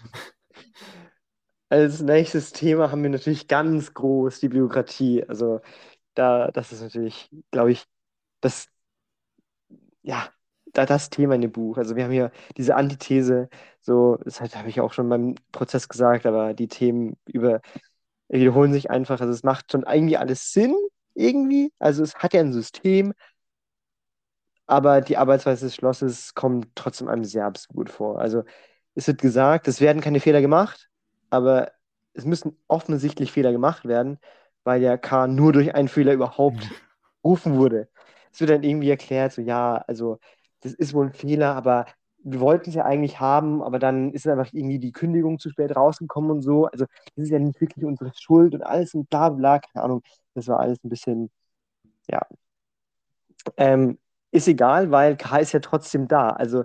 [1.68, 5.22] als nächstes Thema haben wir natürlich ganz groß die Biografie.
[5.24, 5.60] Also,
[6.14, 7.84] da, das ist natürlich, glaube ich,
[8.40, 8.68] das,
[10.02, 10.28] ja,
[10.74, 11.78] da das Thema in dem Buch.
[11.78, 13.48] Also wir haben hier diese Antithese,
[13.80, 17.60] so, das habe ich auch schon beim Prozess gesagt, aber die Themen über
[18.28, 19.20] wiederholen sich einfach.
[19.20, 20.74] Also es macht schon irgendwie alles Sinn,
[21.14, 21.72] irgendwie.
[21.78, 23.14] Also es hat ja ein System,
[24.66, 28.18] aber die Arbeitsweise des Schlosses kommt trotzdem einem sehr absurd vor.
[28.20, 28.44] Also
[28.94, 30.88] es wird gesagt, es werden keine Fehler gemacht,
[31.30, 31.72] aber
[32.14, 34.18] es müssen offensichtlich Fehler gemacht werden,
[34.64, 36.68] weil der K nur durch einen Fehler überhaupt
[37.24, 37.88] rufen wurde.
[38.32, 40.18] Es wird dann irgendwie erklärt, so ja, also
[40.64, 41.87] das ist wohl ein Fehler, aber
[42.24, 45.77] wir wollten es ja eigentlich haben, aber dann ist einfach irgendwie die Kündigung zu spät
[45.77, 46.66] rausgekommen und so.
[46.66, 50.03] Also das ist ja nicht wirklich unsere Schuld und alles und bla bla, keine Ahnung.
[50.35, 51.31] Das war alles ein bisschen,
[52.11, 52.22] ja.
[53.57, 53.98] Ähm,
[54.31, 56.31] ist egal, weil K ist ja trotzdem da.
[56.31, 56.64] Also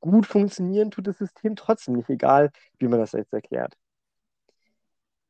[0.00, 3.74] gut funktionieren tut das System trotzdem nicht, egal wie man das jetzt erklärt.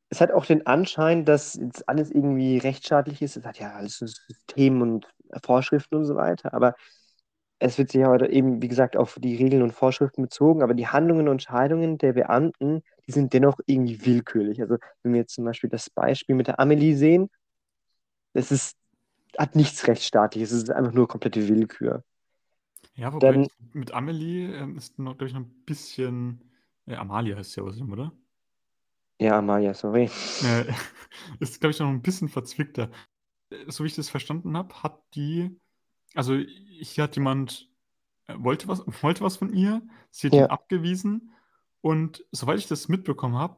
[0.09, 3.35] Es hat auch den Anschein, dass jetzt alles irgendwie rechtsstaatlich ist.
[3.37, 5.07] Es hat ja alles ein System und
[5.43, 6.75] Vorschriften und so weiter, aber
[7.59, 10.87] es wird sich aber eben, wie gesagt, auf die Regeln und Vorschriften bezogen, aber die
[10.87, 14.61] Handlungen und Entscheidungen der Beamten, die sind dennoch irgendwie willkürlich.
[14.61, 17.29] Also wenn wir jetzt zum Beispiel das Beispiel mit der Amelie sehen,
[18.33, 18.77] das ist,
[19.37, 22.03] hat nichts rechtsstaatliches, es ist einfach nur komplette Willkür.
[22.95, 26.41] Ja, wobei Dann, mit Amelie ähm, ist noch, glaube ich, noch ein bisschen.
[26.87, 28.11] Äh, Amalia heißt ja was, oder?
[29.19, 30.09] Ja, Amalia, sorry.
[30.43, 30.65] Äh,
[31.39, 32.89] ist, glaube ich, noch ein bisschen verzwickter.
[33.51, 35.59] Äh, so wie ich das verstanden habe, hat die.
[36.17, 37.69] Also, hier hat jemand.
[38.27, 40.45] Äh, wollte, was, wollte was von ihr, sie hat ja.
[40.45, 41.31] ihn abgewiesen.
[41.81, 43.57] Und soweit ich das mitbekommen habe,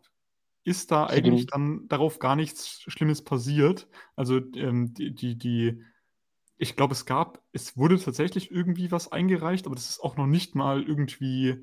[0.64, 3.88] ist da eigentlich dann darauf gar nichts Schlimmes passiert.
[4.16, 5.84] Also ähm, die, die, die
[6.58, 10.28] ich glaube, es gab, es wurde tatsächlich irgendwie was eingereicht, aber das ist auch noch
[10.28, 11.58] nicht mal irgendwie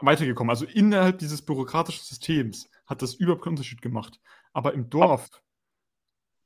[0.00, 0.50] weitergekommen.
[0.50, 4.20] Also innerhalb dieses bürokratischen Systems hat das überhaupt keinen Unterschied gemacht.
[4.52, 5.30] Aber im Dorf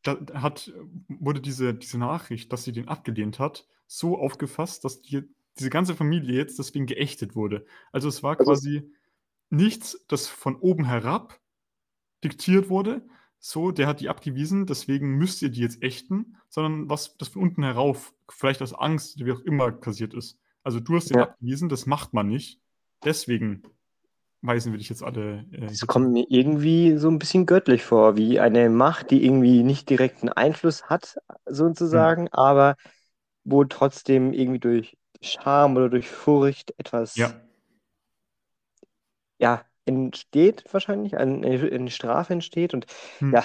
[0.02, 0.72] da hat,
[1.08, 5.22] wurde diese, diese Nachricht, dass sie den abgelehnt hat, so aufgefasst, dass die,
[5.58, 7.66] diese ganze Familie jetzt deswegen geächtet wurde.
[7.92, 8.90] Also es war also quasi
[9.50, 11.40] nichts, das von oben herab
[12.22, 13.02] diktiert wurde,
[13.42, 17.42] so, der hat die abgewiesen, deswegen müsst ihr die jetzt ächten, sondern was das von
[17.42, 20.38] unten herauf, vielleicht aus Angst, wie auch immer kassiert ist.
[20.62, 21.22] Also du hast den ja.
[21.24, 22.60] abgewiesen, das macht man nicht.
[23.02, 23.62] Deswegen
[24.42, 25.44] weisen wir dich jetzt alle.
[25.52, 29.62] Äh, das kommt mir irgendwie so ein bisschen göttlich vor, wie eine Macht, die irgendwie
[29.62, 32.32] nicht direkten Einfluss hat, sozusagen, hm.
[32.32, 32.76] aber
[33.44, 37.32] wo trotzdem irgendwie durch Scham oder durch Furcht etwas ja,
[39.38, 42.74] ja entsteht wahrscheinlich, eine, eine Strafe entsteht.
[42.74, 42.86] Und
[43.18, 43.34] hm.
[43.34, 43.44] ja,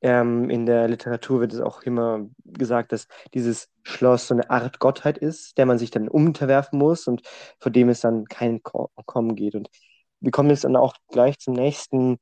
[0.00, 4.78] ähm, in der Literatur wird es auch immer gesagt, dass dieses Schloss so eine Art
[4.78, 7.22] Gottheit ist, der man sich dann unterwerfen muss und
[7.58, 9.54] vor dem es dann kein Kommen geht.
[9.54, 9.70] Und
[10.20, 12.18] wir kommen jetzt dann auch gleich zum nächsten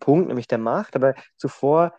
[0.00, 0.96] Punkt, nämlich der Macht.
[0.96, 1.94] Aber zuvor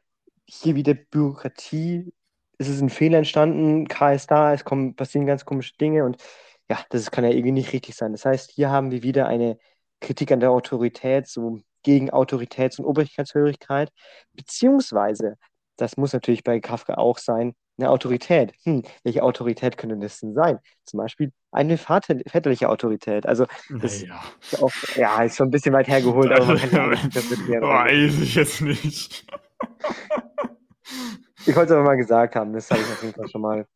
[0.46, 2.14] hier wieder Bürokratie.
[2.58, 6.22] Es ist ein Fehler entstanden, K ist da, es kommen, passieren ganz komische Dinge und
[6.70, 8.12] ja, das kann ja irgendwie nicht richtig sein.
[8.12, 9.58] Das heißt, hier haben wir wieder eine
[10.00, 13.92] Kritik an der Autorität, so gegen Autoritäts- und Obrigkeitshörigkeit,
[14.34, 15.36] beziehungsweise,
[15.78, 18.54] das muss natürlich bei Kafka auch sein, eine Autorität.
[18.64, 20.60] Hm, welche Autorität könnte das denn sein?
[20.84, 23.26] Zum Beispiel eine Vater väterliche Autorität.
[23.26, 24.24] Also, das naja.
[24.42, 27.62] ist auch, ja, ist schon ein bisschen weit hergeholt, aber man kann ja.
[27.62, 29.26] Weiß ich jetzt nicht.
[31.46, 33.68] ich wollte es aber mal gesagt haben, das habe ich auf jeden Fall schon mal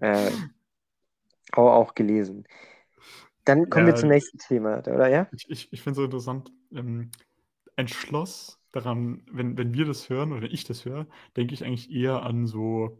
[0.00, 0.30] äh,
[1.52, 2.44] auch, gelesen.
[3.44, 5.26] Dann kommen ja, wir zum nächsten Thema, oder ja?
[5.32, 6.52] Ich, ich, ich finde es so interessant.
[6.72, 7.10] Ähm,
[7.76, 11.64] ein Schloss daran, wenn, wenn wir das hören oder wenn ich das höre, denke ich
[11.64, 12.98] eigentlich eher an so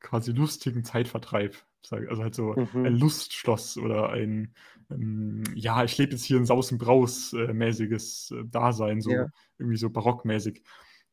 [0.00, 1.56] quasi lustigen Zeitvertreib.
[1.90, 2.84] Also halt so mhm.
[2.84, 4.54] ein Lustschloss oder ein,
[4.90, 9.26] ähm, ja, ich lebe jetzt hier ein Saus- und Braus-mäßiges äh, Dasein, so ja.
[9.58, 10.62] irgendwie so barockmäßig.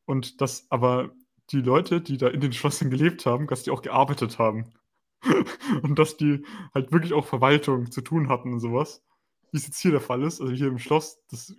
[0.06, 1.12] Und dass aber
[1.52, 4.74] die Leute, die da in den Schlössern gelebt haben, dass die auch gearbeitet haben.
[5.84, 6.44] und dass die
[6.74, 9.04] halt wirklich auch Verwaltung zu tun hatten und sowas.
[9.52, 11.56] Wie es jetzt hier der Fall ist, also hier im Schloss, das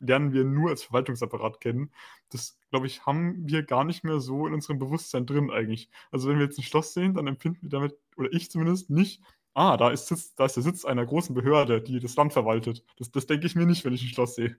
[0.00, 1.90] lernen wir nur als Verwaltungsapparat kennen.
[2.30, 5.90] Das, glaube ich, haben wir gar nicht mehr so in unserem Bewusstsein drin eigentlich.
[6.10, 9.22] Also wenn wir jetzt ein Schloss sehen, dann empfinden wir damit, oder ich zumindest, nicht,
[9.54, 12.84] ah, da ist, Sitz, da ist der Sitz einer großen Behörde, die das Land verwaltet.
[12.98, 14.56] Das, das denke ich mir nicht, wenn ich ein Schloss sehe.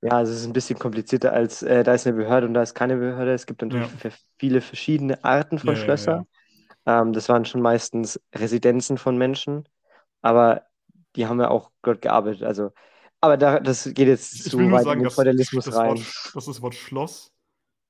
[0.00, 2.62] Ja, also es ist ein bisschen komplizierter als, äh, da ist eine Behörde und da
[2.62, 3.32] ist keine Behörde.
[3.32, 4.10] Es gibt natürlich ja.
[4.38, 6.26] viele verschiedene Arten von ja, Schlössern.
[6.86, 9.66] Ja, ähm, das waren schon meistens Residenzen von Menschen,
[10.20, 10.66] aber
[11.16, 12.42] die haben ja auch dort gearbeitet.
[12.42, 12.72] Also
[13.24, 15.96] aber da, das geht jetzt ich zu weit sagen, in den Feudalismus das, rein.
[15.96, 17.32] Wort, dass das Wort Schloss,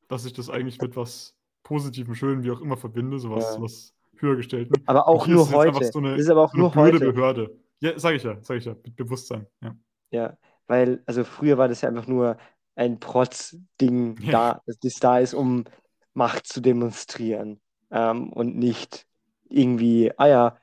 [0.09, 3.63] dass ich das eigentlich mit was Positivem, Schönem, wie auch immer verbinde, sowas ja.
[3.63, 4.83] was höhergestellten.
[4.87, 5.91] Aber auch nur heute.
[5.91, 7.01] So eine, das ist aber auch so nur heute.
[7.01, 7.59] Behörde.
[7.81, 9.47] Ja, sag ich ja, sag ich ja, mit Bewusstsein.
[9.63, 9.77] Ja.
[10.11, 12.37] ja, weil, also früher war das ja einfach nur
[12.77, 14.61] ein Protz-Ding ja.
[14.67, 15.65] da, das da ist, um
[16.13, 17.61] Macht zu demonstrieren.
[17.91, 19.07] Ähm, und nicht
[19.49, 20.57] irgendwie, ah ja,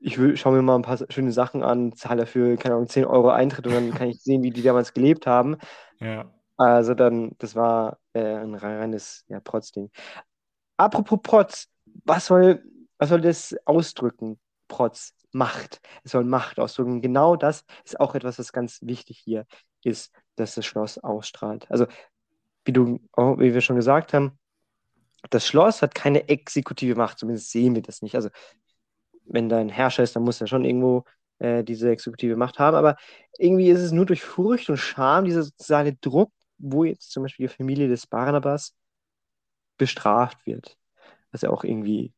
[0.00, 3.04] ich will, schau mir mal ein paar schöne Sachen an, zahle dafür, keine Ahnung, 10
[3.04, 5.56] Euro Eintritt und dann kann ich sehen, wie die damals gelebt haben.
[5.98, 6.30] Ja.
[6.56, 9.90] Also dann, das war äh, ein reines ja, Protzding.
[10.76, 11.68] Apropos Protz,
[12.04, 12.62] was soll,
[12.98, 14.38] was soll das ausdrücken?
[14.68, 15.80] Protz, Macht.
[16.04, 17.00] Es soll Macht ausdrücken.
[17.00, 19.46] Genau das ist auch etwas, was ganz wichtig hier
[19.82, 21.70] ist, dass das Schloss ausstrahlt.
[21.70, 21.86] Also,
[22.64, 24.38] wie du, oh, wie wir schon gesagt haben,
[25.30, 28.14] das Schloss hat keine exekutive Macht, zumindest sehen wir das nicht.
[28.14, 28.30] Also,
[29.28, 31.04] wenn da ein Herrscher ist, dann muss er schon irgendwo
[31.38, 32.76] äh, diese exekutive Macht haben.
[32.76, 32.96] Aber
[33.38, 37.48] irgendwie ist es nur durch Furcht und Scham, dieser soziale Druck, wo jetzt zum Beispiel
[37.48, 38.74] die Familie des Barnabas
[39.76, 40.76] bestraft wird.
[41.32, 42.12] Was ja auch irgendwie,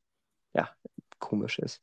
[0.55, 0.71] ja,
[1.19, 1.83] komisch ist.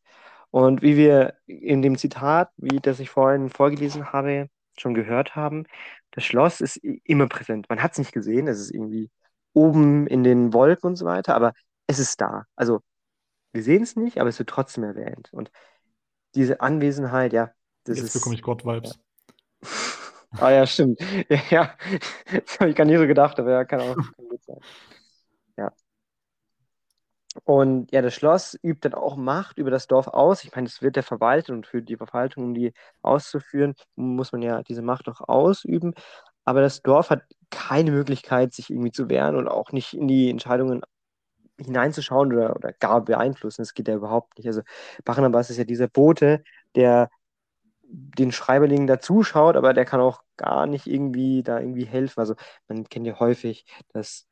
[0.51, 5.65] Und wie wir in dem Zitat, wie das ich vorhin vorgelesen habe, schon gehört haben,
[6.11, 7.67] das Schloss ist immer präsent.
[7.69, 9.09] Man hat es nicht gesehen, es ist irgendwie
[9.53, 11.53] oben in den Wolken und so weiter, aber
[11.87, 12.45] es ist da.
[12.55, 12.81] Also
[13.57, 15.29] wir sehen es nicht, aber es wird trotzdem erwähnt.
[15.33, 15.51] Und
[16.35, 17.49] diese Anwesenheit, ja,
[17.85, 18.13] das Jetzt ist.
[18.13, 18.99] bekomme ich Gott-Vibes.
[19.63, 19.69] Ja.
[20.41, 20.99] ah ja, stimmt.
[21.29, 21.75] Ja, ja.
[22.45, 24.59] das habe ich gar nicht so gedacht, aber ja, kann auch kann gut sein.
[25.57, 25.73] Ja.
[27.45, 30.43] Und ja, das Schloss übt dann auch Macht über das Dorf aus.
[30.43, 34.43] Ich meine, es wird ja verwaltet und für die Verwaltung, um die auszuführen, muss man
[34.43, 35.95] ja diese Macht auch ausüben.
[36.45, 40.29] Aber das Dorf hat keine Möglichkeit, sich irgendwie zu wehren und auch nicht in die
[40.29, 40.83] Entscheidungen
[41.59, 43.61] hineinzuschauen oder, oder gar beeinflussen.
[43.61, 44.47] Das geht ja überhaupt nicht.
[44.47, 44.61] Also
[45.03, 46.43] Barnabas ist ja dieser Bote,
[46.75, 47.09] der
[47.89, 52.19] den Schreiberlingen da zuschaut, aber der kann auch gar nicht irgendwie da irgendwie helfen.
[52.19, 52.35] Also
[52.67, 54.27] man kennt ja häufig, dass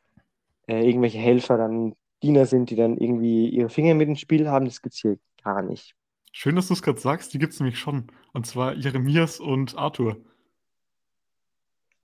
[0.68, 4.66] äh, irgendwelche Helfer dann Diener sind, die dann irgendwie ihre Finger mit ins Spiel haben.
[4.66, 5.96] Das gibt es hier gar nicht.
[6.32, 8.08] Schön, dass du es gerade sagst, die gibt es nämlich schon.
[8.34, 10.18] Und zwar Jeremias und Arthur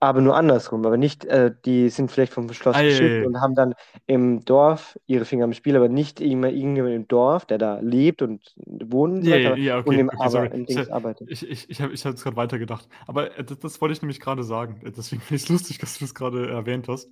[0.02, 3.54] aber nur andersrum, aber nicht, äh, die sind vielleicht vom Schloss Ei, geschickt und haben
[3.54, 3.74] dann
[4.06, 8.22] im Dorf ihre Finger im Spiel, aber nicht immer irgendjemand im Dorf, der da lebt
[8.22, 11.30] und wohnt und, Ja, ja, ja, und okay, im, okay, aber im Ich, Dings arbeitet.
[11.30, 12.88] ich, ich, ich habe ich hab jetzt gerade weitergedacht.
[13.06, 14.80] Aber äh, das, das wollte ich nämlich gerade sagen.
[14.84, 17.10] Äh, Deswegen finde ich es lustig, dass du das gerade erwähnt hast.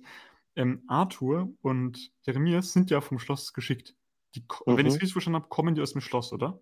[0.55, 3.95] Ähm, Arthur und Jeremias sind ja vom Schloss geschickt.
[4.35, 5.01] Die, ko- Wenn ich es Mhm.
[5.01, 6.59] richtig verstanden habe, kommen die aus dem Schloss, oder?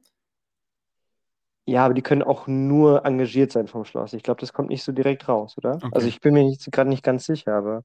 [1.69, 4.13] Ja, aber die können auch nur engagiert sein vom Schloss.
[4.13, 5.83] Ich glaube, das kommt nicht so direkt raus, oder?
[5.91, 6.07] Also Okay.
[6.07, 7.83] ich bin mir gerade nicht ganz sicher, aber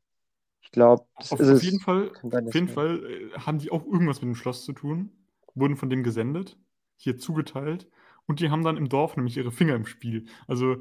[0.63, 1.81] ich glaube, das Auf, ist auf jeden es.
[1.81, 2.11] Fall,
[2.47, 2.69] auf jeden.
[2.69, 5.11] Fall äh, haben die auch irgendwas mit dem Schloss zu tun,
[5.55, 6.59] wurden von dem gesendet,
[6.97, 7.89] hier zugeteilt
[8.27, 10.27] und die haben dann im Dorf nämlich ihre Finger im Spiel.
[10.47, 10.77] Also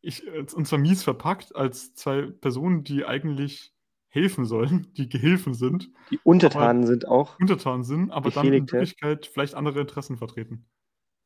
[0.00, 3.74] ich, äh, und zwar mies verpackt als zwei Personen, die eigentlich
[4.08, 8.66] helfen sollen, die Gehilfen sind, Die Untertanen sind auch untertan sind, aber dann in.
[8.66, 10.66] Wirklichkeit vielleicht andere Interessen vertreten.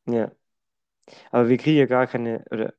[0.06, 0.30] Ja.
[1.30, 2.72] Aber wir kriegen ja gar keine, oder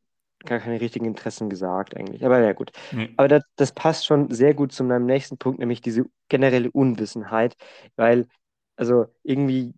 [0.46, 2.26] gar keine richtigen Interessen gesagt eigentlich.
[2.26, 2.72] Aber ja, gut.
[2.92, 3.14] Nee.
[3.18, 7.56] Aber das, das passt schon sehr gut zu meinem nächsten Punkt, nämlich diese generelle Unwissenheit,
[7.96, 8.28] weil,
[8.76, 9.74] also irgendwie,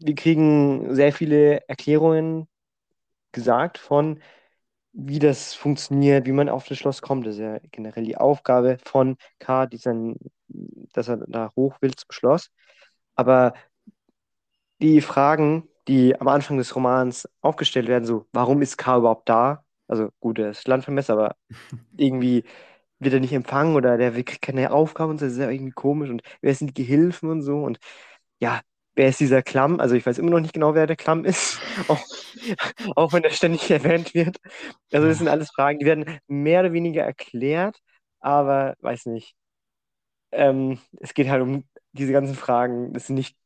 [0.00, 2.46] wir kriegen sehr viele Erklärungen
[3.32, 4.20] gesagt von,
[4.92, 7.26] wie das funktioniert, wie man auf das Schloss kommt.
[7.26, 10.16] Das ist ja generell die Aufgabe von K, diesen,
[10.92, 12.50] dass er da hoch will zum Schloss.
[13.14, 13.54] Aber
[14.80, 19.64] die Fragen, die am Anfang des Romans aufgestellt werden, so, warum ist K überhaupt da?
[19.88, 21.36] Also gut, er ist Landvermesser, aber
[21.96, 22.44] irgendwie
[23.00, 25.72] wird er nicht empfangen oder der kriegt keine Aufgabe und so, das ist ja irgendwie
[25.72, 26.10] komisch.
[26.10, 27.58] Und wer sind die Gehilfen und so?
[27.64, 27.78] Und
[28.40, 28.60] ja,
[28.96, 29.80] wer ist dieser Klamm?
[29.80, 32.00] Also ich weiß immer noch nicht genau, wer der Klamm ist, auch,
[32.96, 34.38] auch wenn er ständig erwähnt wird.
[34.92, 37.78] Also das sind alles Fragen, die werden mehr oder weniger erklärt,
[38.20, 39.34] aber weiß nicht.
[40.32, 42.92] Ähm, es geht halt um diese ganzen Fragen.
[42.92, 43.36] Das sind nicht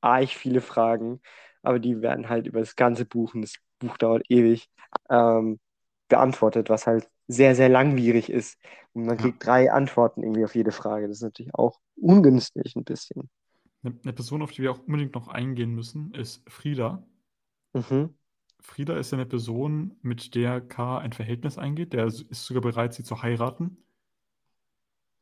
[0.00, 1.20] arg viele Fragen,
[1.62, 4.68] aber die werden halt über das ganze Buch, und das Buch dauert ewig,
[5.10, 5.60] ähm,
[6.08, 8.58] beantwortet, was halt sehr, sehr langwierig ist.
[8.92, 9.22] Und man Ja.
[9.22, 11.08] kriegt drei Antworten irgendwie auf jede Frage.
[11.08, 13.30] Das ist natürlich auch ungünstig ein bisschen.
[13.84, 17.02] Eine, Person, auf die wir auch unbedingt noch eingehen müssen, ist Frieda.
[17.74, 18.14] Mhm.
[18.60, 21.92] Frieda ist ja eine Person, mit der K ein Verhältnis eingeht.
[21.92, 23.76] Der ist sogar bereit, sie zu heiraten.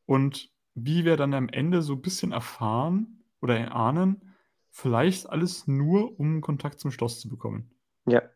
[0.06, 4.29] Und wie wir dann am Ende so ein bisschen erfahren oder erahnen,
[4.70, 7.70] vielleicht alles nur, um Kontakt zum Schloss zu bekommen.
[8.06, 8.30] Ja.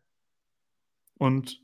[1.17, 1.61] Und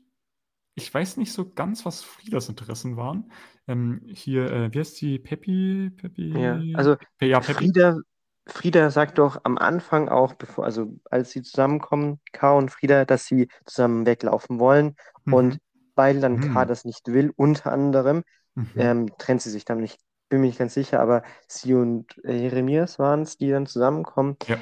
[0.74, 3.32] ich weiß nicht so ganz, was Friedas Interessen waren.
[3.68, 5.18] Ähm, hier, äh, wie heißt sie?
[5.18, 5.90] Peppi?
[5.96, 6.24] Peppi?
[6.34, 7.72] Ja, also Pe- ja, Peppi.
[7.72, 7.98] Frieda,
[8.46, 13.26] Frieda sagt doch am Anfang auch, bevor, also als sie zusammenkommen, K und Frieda, dass
[13.26, 14.96] sie zusammen weglaufen wollen.
[15.26, 15.34] Mhm.
[15.34, 15.58] Und
[15.94, 16.64] weil dann K Mhm.
[16.64, 18.22] das nicht will, unter anderem,
[18.56, 18.78] Mhm.
[18.78, 19.82] ähm, trennt sie sich dann.
[19.84, 19.98] Ich
[20.32, 24.38] bin mir nicht ganz sicher, aber sie und Jeremias waren es, die dann zusammenkommen.
[24.46, 24.58] Ja.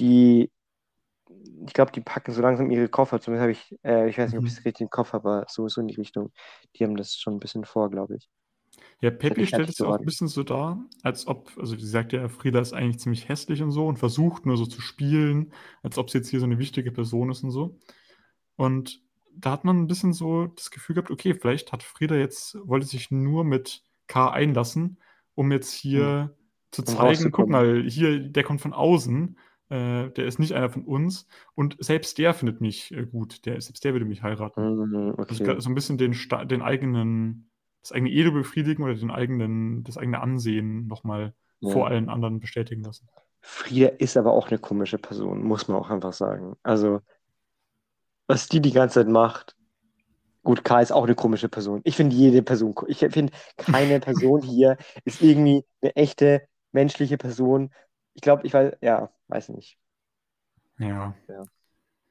[0.00, 0.50] Die,
[1.66, 3.20] ich glaube, die packen so langsam ihre Koffer.
[3.20, 4.58] Zumindest habe ich, äh, ich weiß nicht, ob ich Mhm.
[4.58, 6.32] es richtig im Kopf habe, aber so, so in die Richtung.
[6.76, 8.28] Die haben das schon ein bisschen vor, glaube ich.
[9.00, 12.12] Ja, Pepi mich stellt es auch ein bisschen so dar, als ob, also sie sagt
[12.12, 15.96] ja, Frieda ist eigentlich ziemlich hässlich und so und versucht nur so zu spielen, als
[15.98, 17.78] ob sie jetzt hier so eine wichtige Person ist und so.
[18.56, 19.02] Und
[19.34, 22.86] da hat man ein bisschen so das Gefühl gehabt, okay, vielleicht hat Frieda jetzt, wollte
[22.86, 24.98] sich nur mit K einlassen,
[25.34, 26.34] um jetzt hier
[26.72, 29.38] zu Um zeigen, guck mal, hier, der kommt von außen,
[29.70, 33.60] äh, der ist nicht einer von uns und selbst der findet mich äh, gut, der,
[33.60, 34.60] selbst der würde mich heiraten.
[34.60, 35.44] Mhm, Also okay.
[35.44, 36.14] ga- so ein bisschen den,
[36.48, 37.50] den eigenen,
[37.82, 41.70] das eigene Ego befriedigen oder den eigenen, das eigene Ansehen nochmal Ja.
[41.70, 43.06] vor allen anderen bestätigen lassen.
[43.42, 46.56] Frieda ist aber auch eine komische Person, muss man auch einfach sagen.
[46.62, 47.00] Also,
[48.26, 49.56] was die die ganze Zeit macht.
[50.42, 51.80] Gut, K ist auch eine komische Person.
[51.84, 57.70] Ich finde jede Person, ich finde keine Person hier ist irgendwie eine echte menschliche Person.
[58.14, 59.78] Ich glaube, ich weiß, ja, weiß nicht.
[60.78, 61.14] Ja.
[61.28, 61.44] Ja.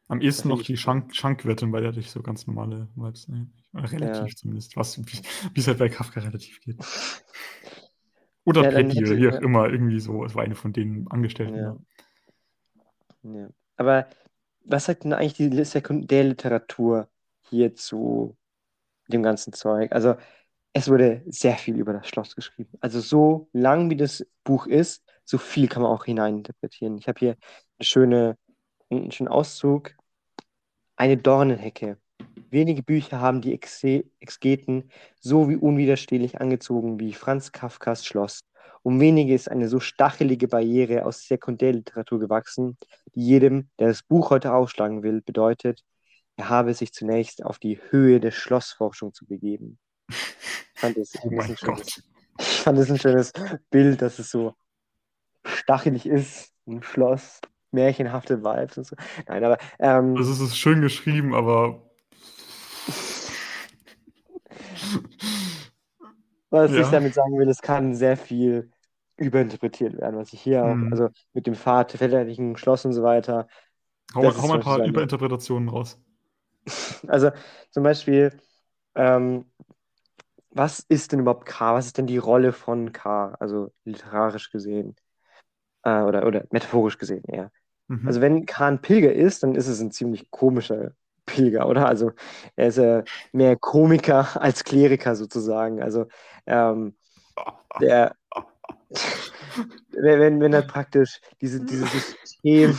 [0.08, 0.78] Am ehesten noch die.
[0.78, 3.28] Schank Schankwirtin, bei der hatte ich so ganz normale Vibes.
[3.28, 3.48] Ne?
[3.74, 4.36] Relativ Ja.
[4.36, 5.22] zumindest, was, wie
[5.54, 6.78] wie es halt bei Kafka relativ geht.
[8.46, 9.40] Oder Ja, Patty hätte- wie auch ja.
[9.40, 10.24] immer, irgendwie so.
[10.26, 11.56] Es war eine von den Angestellten.
[11.56, 11.78] Ja.
[13.24, 13.50] Ja.
[13.76, 14.08] Aber
[14.66, 17.08] was sagt denn eigentlich die Sekundärliteratur
[17.50, 18.38] hier zu
[19.08, 19.92] dem ganzen Zeug?
[19.92, 20.16] Also,
[20.74, 22.72] es wurde sehr viel über das Schloss geschrieben.
[22.82, 26.98] Also, so lang wie das Buch ist, so viel kann man auch hineininterpretieren.
[26.98, 27.38] Ich habe hier
[27.78, 28.38] eine schöne,
[28.90, 29.96] einen schönen Auszug.
[30.96, 31.98] Eine Dornenhecke.
[32.50, 38.42] Wenige Bücher haben die Exe Exegeten so wie unwiderstehlich angezogen wie Franz Kafkas Schloss.
[38.82, 42.78] Um wenige ist eine so stachelige Barriere aus Sekundärliteratur gewachsen,
[43.14, 45.84] die jedem, der das Buch heute aufschlagen will, bedeutet,
[46.48, 49.80] habe sich zunächst auf die Höhe der Schlossforschung zu begeben.
[50.74, 52.04] Ich fand das, Oh ein schönes, Gott.
[52.40, 53.34] ich fand das ein schönes
[53.70, 54.54] Bild, dass es so
[55.46, 58.96] stachelig ist, ein Schloss, märchenhafte Vibes und so.
[59.28, 61.84] Nein, aber ähm, Also es ist schön geschrieben, aber
[66.50, 66.82] Was Ja.
[66.82, 68.72] ich damit sagen will, es kann sehr viel
[69.18, 70.92] überinterpretiert werden, was ich hier auch, Mhm.
[70.92, 73.48] also mit dem Pfad, väterlichen Schloss und so weiter.
[74.16, 76.00] hau, hau mal ein paar Überinterpretationen raus.
[77.08, 77.32] Also
[77.72, 78.38] zum Beispiel,
[78.96, 79.46] ähm,
[80.52, 81.74] was ist denn überhaupt K?
[81.76, 83.36] Was ist denn die Rolle von K?
[83.40, 84.96] Also literarisch gesehen.
[85.84, 87.52] Äh, oder, oder metaphorisch gesehen eher.
[87.88, 88.08] Mhm.
[88.08, 90.92] Also wenn K ein Pilger ist, dann ist es ein ziemlich komischer
[91.26, 91.88] Pilger, oder?
[91.88, 92.12] Also
[92.56, 95.82] er ist äh, mehr Komiker als Kleriker sozusagen.
[95.82, 96.08] Also
[96.46, 96.96] ähm,
[97.80, 98.16] der,
[99.92, 102.78] wenn, wenn er praktisch diese, dieses System,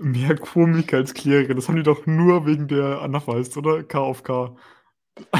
[0.00, 1.54] Mehr Komik als Kleriker.
[1.54, 3.82] Das haben die doch nur wegen der Anapha heißt, oder?
[3.84, 4.56] K auf K.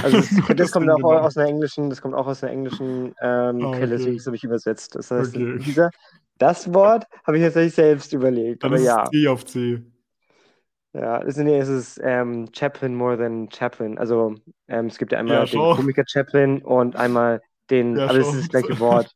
[0.03, 3.14] also das, Nur das kommt auch aus einer englischen, das kommt auch aus einer englischen
[3.20, 3.96] ähm, Ah, Quelle, okay.
[3.96, 4.94] deswegen habe ich übersetzt.
[4.94, 5.61] Das heißt, Okay.
[5.64, 5.90] dieser,
[6.38, 8.64] das Wort habe ich tatsächlich selbst überlegt.
[8.64, 9.83] Dann Aber ja, es C auf C.
[10.92, 13.99] ja, es ist, nee, es ist ähm, Chaplin more than Chaplin.
[13.99, 14.35] Also
[14.68, 15.68] ähm, es gibt ja einmal Ja, den.
[15.68, 19.14] Komiker Chaplin und einmal den, Ja, aber es ist das gleiche Wort.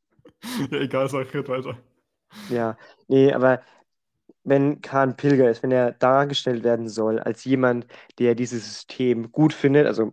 [0.71, 1.77] Ja, egal, sag red weiter.
[2.49, 2.77] Ja,
[3.09, 3.63] nee, aber
[4.45, 7.87] wenn Khan Pilger ist, wenn er dargestellt werden soll als jemand,
[8.19, 10.13] der dieses System gut findet, also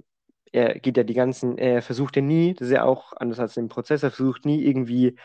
[0.52, 3.58] er geht ja die ganzen, er versucht ja nie, das ist ja auch anders als
[3.58, 5.18] im Prozess, er versucht nie irgendwie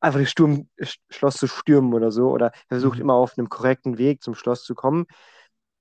[0.00, 3.02] einfach das Sturm, Sch- Schloss zu stürmen oder so, oder er versucht Mhm.
[3.02, 5.06] immer auf einem korrekten Weg zum Schloss zu kommen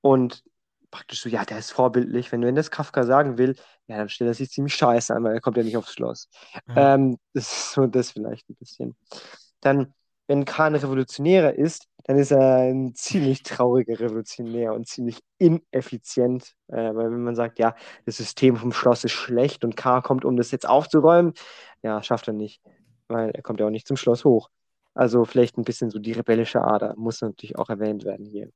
[0.02, 0.44] und
[0.92, 3.56] praktisch so, ja, der ist vorbildlich, wenn, wenn das Kafka sagen will,
[3.88, 6.30] ja, dann stellt er sich ziemlich scheiße an, weil er kommt ja nicht aufs Schloss.
[6.68, 6.94] Ja.
[6.96, 8.96] Ähm, das ist so das vielleicht ein bisschen.
[9.62, 9.94] Dann,
[10.28, 16.96] wenn Khan Revolutionärer ist, dann ist er ein ziemlich trauriger Revolutionär und ziemlich ineffizient, äh,
[16.96, 17.76] weil wenn man sagt, ja,
[18.08, 21.34] das System vom Schloss ist schlecht und K kommt, um das jetzt aufzuräumen,
[21.84, 22.64] ja, schafft er nicht,
[23.10, 24.50] weil er kommt ja auch nicht zum Schloss hoch.
[24.96, 28.50] Also vielleicht ein bisschen so die rebellische Ader muss natürlich auch erwähnt werden hier.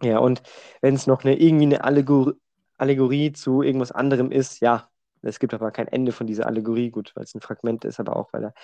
[0.00, 0.40] Ja, und
[0.80, 2.32] wenn es noch eine, irgendwie eine Allegor
[2.78, 4.88] Allegorie zu irgendwas anderem ist, ja,
[5.20, 8.16] es gibt aber kein Ende von dieser Allegorie, gut, weil es ein Fragment ist, aber
[8.16, 8.54] auch, weil er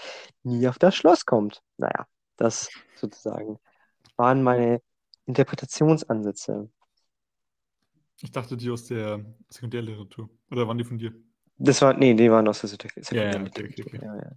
[0.44, 1.62] nie auf das Schloss kommt.
[1.76, 3.58] Naja, das sozusagen
[4.16, 4.82] waren meine
[5.26, 6.70] Interpretationsansätze.
[8.20, 10.30] Ich dachte, die aus der Sekundärliteratur.
[10.50, 11.12] Oder waren die von dir?
[11.58, 13.84] Das war, nee, die waren aus der Sekundär- Ja, ja, Sekundärliteratur.
[13.84, 14.06] okay, okay, okay.
[14.06, 14.32] Ja, ja.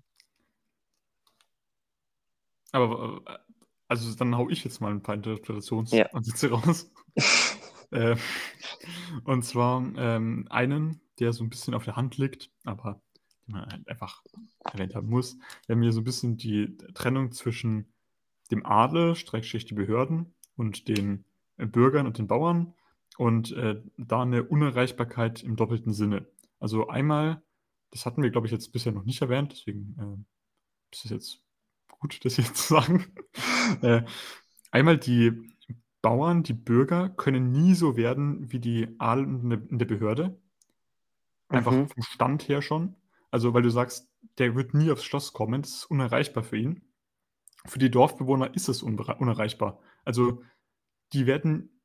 [2.72, 3.38] Aber, äh,
[3.88, 6.92] also dann hau ich jetzt mal ein paar Interpretationsansätze raus.
[7.92, 8.16] äh,
[9.24, 13.02] und zwar ähm, einen, der so ein bisschen auf der Hand liegt, aber
[13.48, 14.24] den man halt einfach
[14.64, 15.38] erwähnt haben muss.
[15.68, 17.94] Wir haben hier so ein bisschen die Trennung zwischen
[18.52, 21.26] dem Adel, Streckstrich die Behörden und den
[21.58, 22.74] äh, Bürgern und den Bauern
[23.18, 26.28] und äh, da eine Unerreichbarkeit im doppelten Sinne.
[26.60, 27.42] Also einmal,
[27.92, 31.42] das hatten wir, glaube ich, jetzt bisher noch nicht erwähnt, deswegen äh, ist es jetzt
[31.88, 33.06] gut, das jetzt zu sagen.
[33.82, 34.04] äh,
[34.72, 35.34] einmal die
[36.02, 40.40] Bauern, die Bürger können nie so werden wie die Adel in der, in der Behörde.
[41.50, 41.88] Einfach Mhm.
[41.88, 42.96] vom Stand her schon.
[43.32, 46.82] Also, weil du sagst, der wird nie aufs Schloss kommen, das ist unerreichbar für ihn.
[47.68, 49.80] Für die Dorfbewohner ist es unerreichbar.
[50.04, 50.42] Also,
[51.14, 51.82] die werden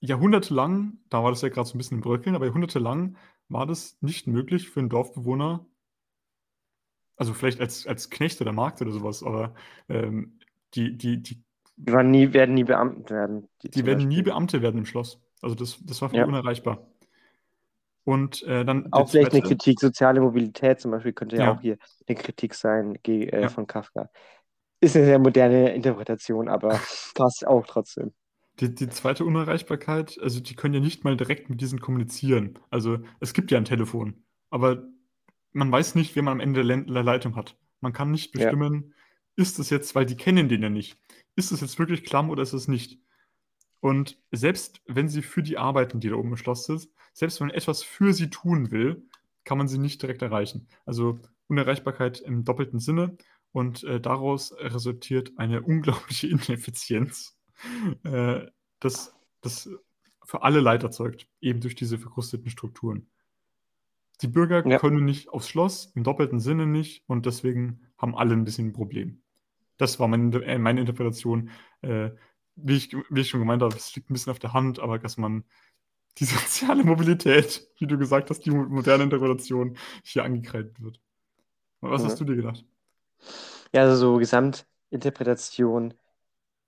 [0.00, 3.16] jahrhundertelang, da war das ja gerade so ein bisschen im Bröckeln, aber jahrhundertelang
[3.48, 5.66] war das nicht möglich für einen Dorfbewohner,
[7.16, 9.54] also vielleicht als, als Knecht oder Magd oder sowas, aber
[9.88, 10.38] ähm,
[10.74, 11.42] die, die, die,
[11.76, 13.48] die waren nie, werden nie Beamten werden.
[13.62, 14.16] Die, die werden Beispiel.
[14.16, 15.20] nie Beamte werden im Schloss.
[15.42, 16.26] Also das, das war für ja.
[16.26, 16.86] unerreichbar.
[18.04, 18.92] Und äh, dann.
[18.92, 22.16] Auch vielleicht zweite, eine Kritik, soziale Mobilität zum Beispiel könnte ja, ja auch hier eine
[22.16, 23.48] Kritik sein äh, ja.
[23.48, 24.10] von Kafka.
[24.80, 26.80] Ist eine sehr moderne Interpretation, aber
[27.14, 28.12] passt auch trotzdem.
[28.60, 32.58] Die, die zweite Unerreichbarkeit, also die können ja nicht mal direkt mit diesen kommunizieren.
[32.70, 34.84] Also es gibt ja ein Telefon, aber
[35.52, 37.56] man weiß nicht, wer man am Ende der Leitung hat.
[37.80, 39.42] Man kann nicht bestimmen, ja.
[39.42, 40.98] ist es jetzt, weil die kennen den ja nicht,
[41.34, 42.98] ist es jetzt wirklich Klamm oder ist es nicht?
[43.80, 47.48] Und selbst wenn sie für die arbeiten, die da oben im Schloss sind, selbst wenn
[47.48, 49.06] man etwas für sie tun will,
[49.44, 50.66] kann man sie nicht direkt erreichen.
[50.86, 53.16] Also Unerreichbarkeit im doppelten Sinne
[53.56, 57.38] und äh, daraus resultiert eine unglaubliche Ineffizienz,
[58.04, 58.42] äh,
[58.80, 59.70] das, das
[60.26, 63.08] für alle Leid erzeugt, eben durch diese verkrusteten Strukturen.
[64.20, 64.78] Die Bürger ja.
[64.78, 68.72] können nicht aufs Schloss, im doppelten Sinne nicht, und deswegen haben alle ein bisschen ein
[68.74, 69.22] Problem.
[69.78, 71.48] Das war meine, äh, meine Interpretation.
[71.80, 72.10] Äh,
[72.56, 74.98] wie, ich, wie ich schon gemeint habe, es liegt ein bisschen auf der Hand, aber
[74.98, 75.44] dass man
[76.18, 81.00] die soziale Mobilität, wie du gesagt hast, die moderne Interpretation hier angekreidet wird.
[81.80, 82.08] Was ja.
[82.08, 82.66] hast du dir gedacht?
[83.72, 85.94] Ja, also so Gesamtinterpretation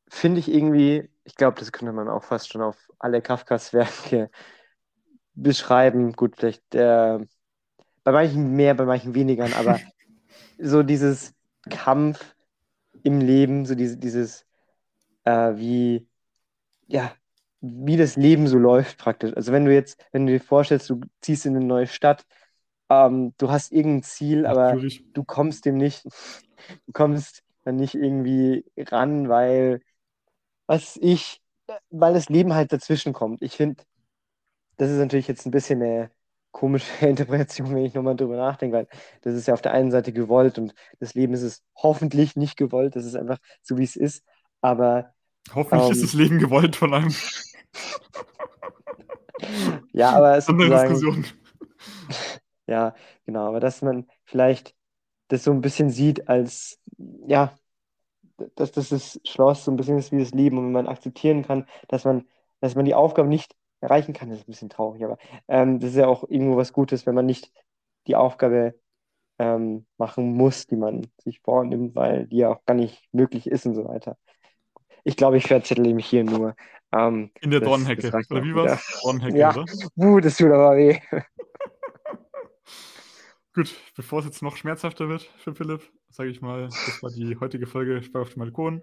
[0.09, 4.31] finde ich irgendwie, ich glaube, das könnte man auch fast schon auf alle Kafkas Werke
[5.35, 6.13] beschreiben.
[6.13, 7.19] Gut, vielleicht äh,
[8.05, 9.81] bei manchen mehr, bei manchen weniger, aber
[10.59, 11.35] so dieses
[11.71, 12.35] Kampf
[13.03, 14.47] im Leben, so diese, dieses,
[15.25, 16.09] äh, wie,
[16.87, 17.13] ja,
[17.61, 19.35] wie das Leben so läuft praktisch.
[19.35, 22.25] Also wenn du jetzt, wenn du dir vorstellst, du ziehst in eine neue Stadt,
[22.91, 25.05] ähm, du hast irgendein Ziel, aber Natürlich.
[25.13, 29.81] du kommst dem nicht, du kommst dann nicht irgendwie ran, weil,
[30.67, 31.41] was ich,
[31.91, 33.43] weil das Leben halt dazwischen kommt.
[33.43, 33.85] Ich finde,
[34.77, 36.11] das ist natürlich jetzt ein bisschen eine
[36.51, 38.89] komische Interpretation, wenn ich nochmal drüber nachdenke, weil
[39.23, 42.57] das ist ja auf der einen Seite gewollt und das Leben ist es hoffentlich nicht
[42.57, 44.25] gewollt, das ist einfach so, wie es ist,
[44.61, 45.15] aber
[45.55, 47.15] Hoffentlich ähm, ist das Leben gewollt von einem.
[49.93, 51.25] ja, aber es ist eine Diskussion.
[52.69, 52.95] Ja,
[53.25, 54.75] genau, aber dass man vielleicht
[55.29, 56.79] das so ein bisschen sieht als,
[57.27, 57.53] ja,
[58.55, 61.43] dass das, das Schloss so ein bisschen ist wie das Leben und wenn man akzeptieren
[61.43, 62.27] kann, dass man,
[62.61, 65.17] dass man die Aufgabe nicht erreichen kann, das ist ein bisschen traurig, aber
[65.49, 67.51] ähm, das ist ja auch irgendwo was Gutes, wenn man nicht
[68.07, 68.75] die Aufgabe
[69.39, 73.67] ähm, machen muss, die man sich vornimmt, weil die ja auch gar nicht möglich ist
[73.67, 74.19] und so weiter.
[75.05, 76.55] Ich glaube, ich verzettle mich hier nur.
[76.93, 78.09] Ähm, In der Dornhecke.
[78.09, 79.01] Oder wie war's?
[79.03, 79.51] Dornhecke, ja.
[79.51, 79.65] oder?
[79.97, 81.01] Uh, das tut aber weh.
[83.59, 87.37] Gut, bevor es jetzt noch schmerzhafter wird für Philipp, sage ich mal, das war die
[87.41, 88.83] heutige Folge Sperr auf dem Balkon.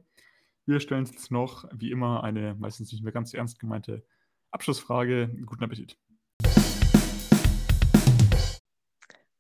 [0.66, 4.04] Wir stellen uns jetzt noch, wie immer, eine meistens nicht mehr ganz ernst gemeinte
[4.52, 5.30] Abschlussfrage.
[5.46, 5.98] Guten Appetit.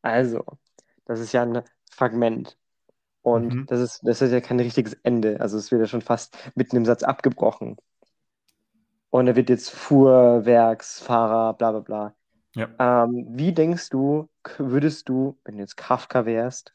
[0.02, 0.46] Also,
[1.04, 2.58] das ist ja ein Fragment.
[3.22, 3.66] Und mhm.
[3.66, 5.42] das, ist, das ist ja kein richtiges Ende.
[5.42, 7.76] Also es wird ja schon fast mitten im Satz abgebrochen.
[9.10, 12.16] Und er wird jetzt Fuhrwerksfahrer, bla bla bla.
[12.56, 12.70] Ja.
[12.80, 16.74] Ähm, wie denkst du, würdest du, wenn du jetzt Kafka wärst,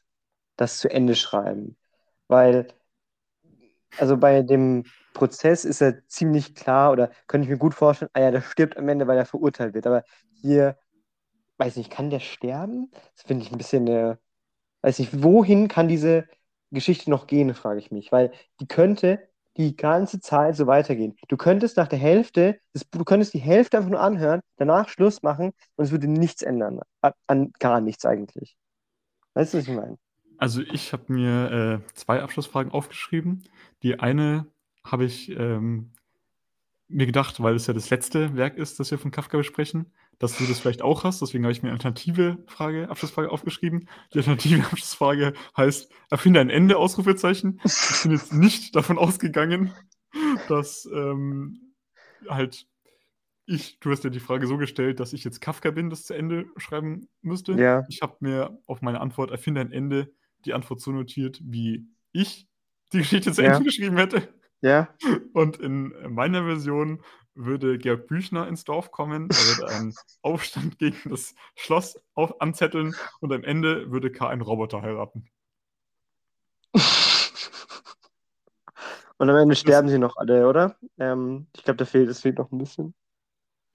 [0.57, 1.77] das zu Ende schreiben?
[2.27, 2.67] Weil,
[3.97, 8.21] also bei dem Prozess ist er ziemlich klar, oder könnte ich mir gut vorstellen, ah
[8.21, 9.87] ja, der stirbt am Ende, weil er verurteilt wird.
[9.87, 10.03] Aber
[10.41, 10.77] hier,
[11.57, 12.91] weiß nicht, kann der sterben?
[13.15, 14.17] Das finde ich ein bisschen, äh,
[14.83, 16.27] weiß nicht, wohin kann diese
[16.71, 21.15] Geschichte noch gehen, frage ich mich, weil die könnte die ganze Zeit so weitergehen.
[21.27, 25.23] Du könntest nach der Hälfte, das, du könntest die Hälfte einfach nur anhören, danach Schluss
[25.23, 26.79] machen und es würde nichts ändern.
[27.01, 28.55] An, an gar nichts eigentlich.
[29.33, 29.97] Weißt du, was ich meine?
[30.37, 33.43] Also ich habe mir äh, zwei Abschlussfragen aufgeschrieben.
[33.83, 34.47] Die eine
[34.83, 35.91] habe ich ähm,
[36.87, 39.91] mir gedacht, weil es ja das letzte Werk ist, das wir von Kafka besprechen,
[40.21, 41.21] dass du das vielleicht auch hast.
[41.21, 43.89] Deswegen habe ich mir eine alternative Frage, Abschlussfrage aufgeschrieben.
[44.13, 47.59] Die alternative Abschlussfrage heißt, erfinde ein Ende, Ausrufezeichen.
[47.65, 49.73] Ich bin jetzt nicht davon ausgegangen,
[50.47, 51.73] dass ähm,
[52.29, 52.67] halt
[53.47, 56.13] ich, du hast ja die Frage so gestellt, dass ich jetzt Kafka bin, das zu
[56.13, 57.53] Ende schreiben müsste.
[57.53, 57.83] Ja.
[57.89, 60.13] Ich habe mir auf meine Antwort, erfinde ein Ende,
[60.45, 62.47] die Antwort so notiert, wie ich
[62.93, 63.53] die Geschichte zu ja.
[63.53, 64.29] Ende geschrieben hätte.
[64.61, 64.93] Ja.
[65.33, 67.01] Und in meiner Version
[67.35, 72.93] würde Georg Büchner ins Dorf kommen, er würde einen Aufstand gegen das Schloss auf, anzetteln
[73.19, 75.25] und am Ende würde K einen Roboter heiraten.
[79.17, 80.75] Und am Ende sterben das, sie noch alle, oder?
[80.97, 82.95] Ähm, ich glaube, da fehlt, es fehlt noch ein bisschen.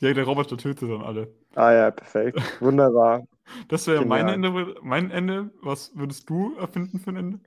[0.00, 1.32] Ja, der Roboter tötet dann alle.
[1.54, 2.40] Ah ja, perfekt.
[2.60, 3.22] Wunderbar.
[3.68, 4.26] Das wäre mein.
[4.26, 5.50] Ende, mein Ende.
[5.62, 7.40] Was würdest du erfinden für ein Ende?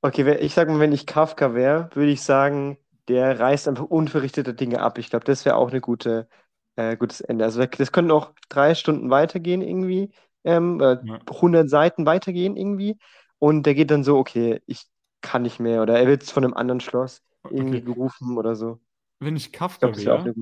[0.00, 2.78] Okay, ich sag mal, wenn ich Kafka wäre, würde ich sagen,
[3.08, 4.98] der reißt einfach unverrichtete Dinge ab.
[4.98, 6.28] Ich glaube, das wäre auch eine gute,
[6.76, 7.44] äh, gutes Ende.
[7.44, 10.12] Also das könnten auch drei Stunden weitergehen irgendwie,
[10.44, 12.98] ähm, oder Ja, 100 Seiten weitergehen irgendwie.
[13.38, 14.84] Und der geht dann so, okay, ich
[15.20, 15.82] kann nicht mehr.
[15.82, 17.84] Oder er wird von einem anderen Schloss irgendwie okay.
[17.94, 18.80] gerufen oder so.
[19.20, 20.34] Wenn ich Kafka wäre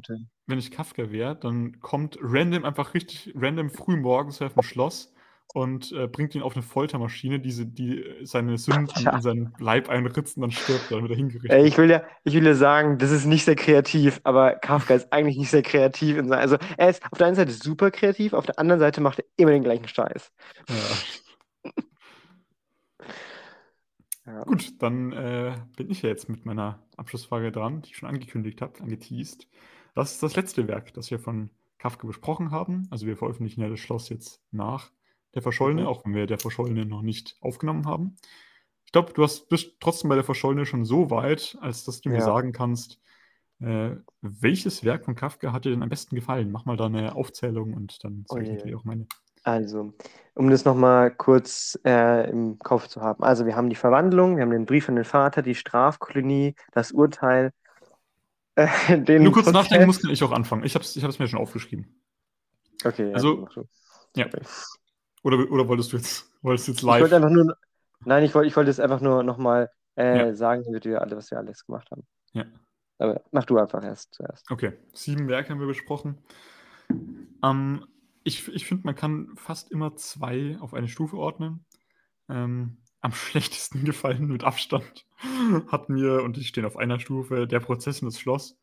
[0.47, 5.13] wenn ich Kafka wäre, dann kommt random einfach richtig random früh morgens auf ein Schloss
[5.53, 9.17] und äh, bringt ihn auf eine Foltermaschine, die, die äh, seine Sünden Ja.
[9.17, 11.67] in seinen Leib einritzt und dann stirbt er, dann wird er hingerichtet.
[11.67, 15.13] ich will ja, ich will ja sagen, das ist nicht sehr kreativ, aber Kafka ist
[15.13, 16.17] eigentlich nicht sehr kreativ.
[16.19, 19.19] In also er ist auf der einen Seite super kreativ, auf der anderen Seite macht
[19.19, 20.33] er immer den gleichen Scheiß.
[20.69, 20.77] Ja.
[24.27, 24.45] Ja.
[24.45, 28.61] Gut, dann äh, bin ich ja jetzt mit meiner Abschlussfrage dran, die ich schon angekündigt
[28.63, 29.49] habe, angeteased.
[29.95, 32.87] Das ist das letzte Werk, das wir von Kafka besprochen haben.
[32.91, 34.93] Also wir veröffentlichen ja das Schloss jetzt nach
[35.35, 35.87] der Verschollene, Mhm.
[35.89, 38.17] auch wenn wir der Verschollene noch nicht aufgenommen haben.
[38.87, 42.09] Ich glaube, du hast, bist trotzdem bei der Verschollene schon so weit, als dass du
[42.11, 42.23] mir Ja.
[42.23, 43.01] sagen kannst,
[43.61, 43.91] äh,
[44.23, 46.51] welches Werk von Kafka hat dir denn am besten gefallen?
[46.51, 48.55] Mach mal da eine Aufzählung und dann sage ich Ui.
[48.57, 49.07] natürlich auch meine.
[49.43, 49.95] Also,
[50.35, 53.23] um das nochmal kurz äh, im Kopf zu haben.
[53.23, 56.93] Also, wir haben die Verwandlung, wir haben den Brief an den Vater, die Strafkolonie, das
[56.93, 57.53] Urteil,
[58.57, 58.67] äh,
[58.99, 59.53] den du kurz Prozess.
[59.53, 60.65] nachdenken musst, kann ich auch anfangen.
[60.65, 62.03] Ich habe es ich hab's mir schon aufgeschrieben.
[62.85, 63.49] Okay, Also.
[64.17, 64.29] Ja.
[64.31, 64.45] Sorry.
[65.23, 67.13] Oder, oder wolltest du jetzt, wolltest du jetzt Ich wollte live?
[67.17, 67.57] einfach nur,
[68.05, 70.35] nein, ich wollte, ich wollte es einfach nur nochmal äh, Ja.
[70.35, 72.07] sagen, damit wir alle, was wir alles gemacht haben.
[72.33, 72.45] Ja.
[72.99, 74.51] Aber mach du einfach erst zuerst.
[74.51, 76.19] Okay, sieben Werke haben wir besprochen.
[77.43, 77.87] Ähm,
[78.23, 81.65] ich ich finde, man kann fast immer zwei auf eine Stufe ordnen.
[82.29, 85.07] Ähm, am schlechtesten gefallen mit Abstand
[85.69, 88.60] hat mir, und die stehen auf einer Stufe, der Prozess und das Schloss.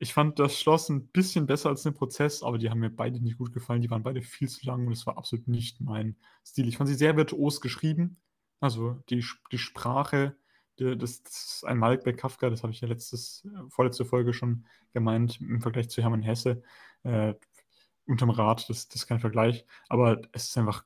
[0.00, 3.20] Ich fand das Schloss ein bisschen besser als den Prozess, aber die haben mir beide
[3.20, 3.82] nicht gut gefallen.
[3.82, 6.68] Die waren beide viel zu lang und es war absolut nicht mein Stil.
[6.68, 8.16] Ich fand sie sehr virtuos geschrieben.
[8.60, 10.36] Also die, die Sprache,
[10.78, 14.04] die, das, das ist ein Malik bei Kafka, das habe ich ja letztes, äh, vorletzte
[14.04, 16.62] Folge schon gemeint, im Vergleich zu Hermann Hesse.
[17.02, 17.34] Äh,
[18.06, 19.66] unterm Rad, das, das ist kein Vergleich.
[19.88, 20.84] Aber es ist einfach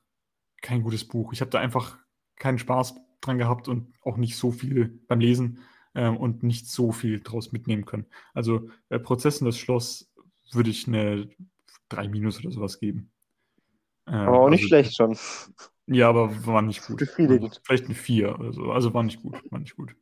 [0.61, 1.33] kein gutes Buch.
[1.33, 1.99] Ich habe da einfach
[2.35, 5.59] keinen Spaß dran gehabt und auch nicht so viel beim Lesen
[5.95, 8.05] ähm, und nicht so viel draus mitnehmen können.
[8.33, 10.11] Also äh, Prozess in das Schloss
[10.51, 11.29] würde ich eine
[11.89, 13.11] 3 Minus oder sowas geben.
[14.05, 15.17] Äh, Aber auch nicht also, schlecht schon.
[15.85, 16.95] Ja, aber war nicht gut.
[16.95, 17.59] Befriedigend.
[17.65, 18.71] Vielleicht eine 4 oder so.
[18.71, 19.35] Also war nicht gut.
[19.51, 19.93] War nicht gut.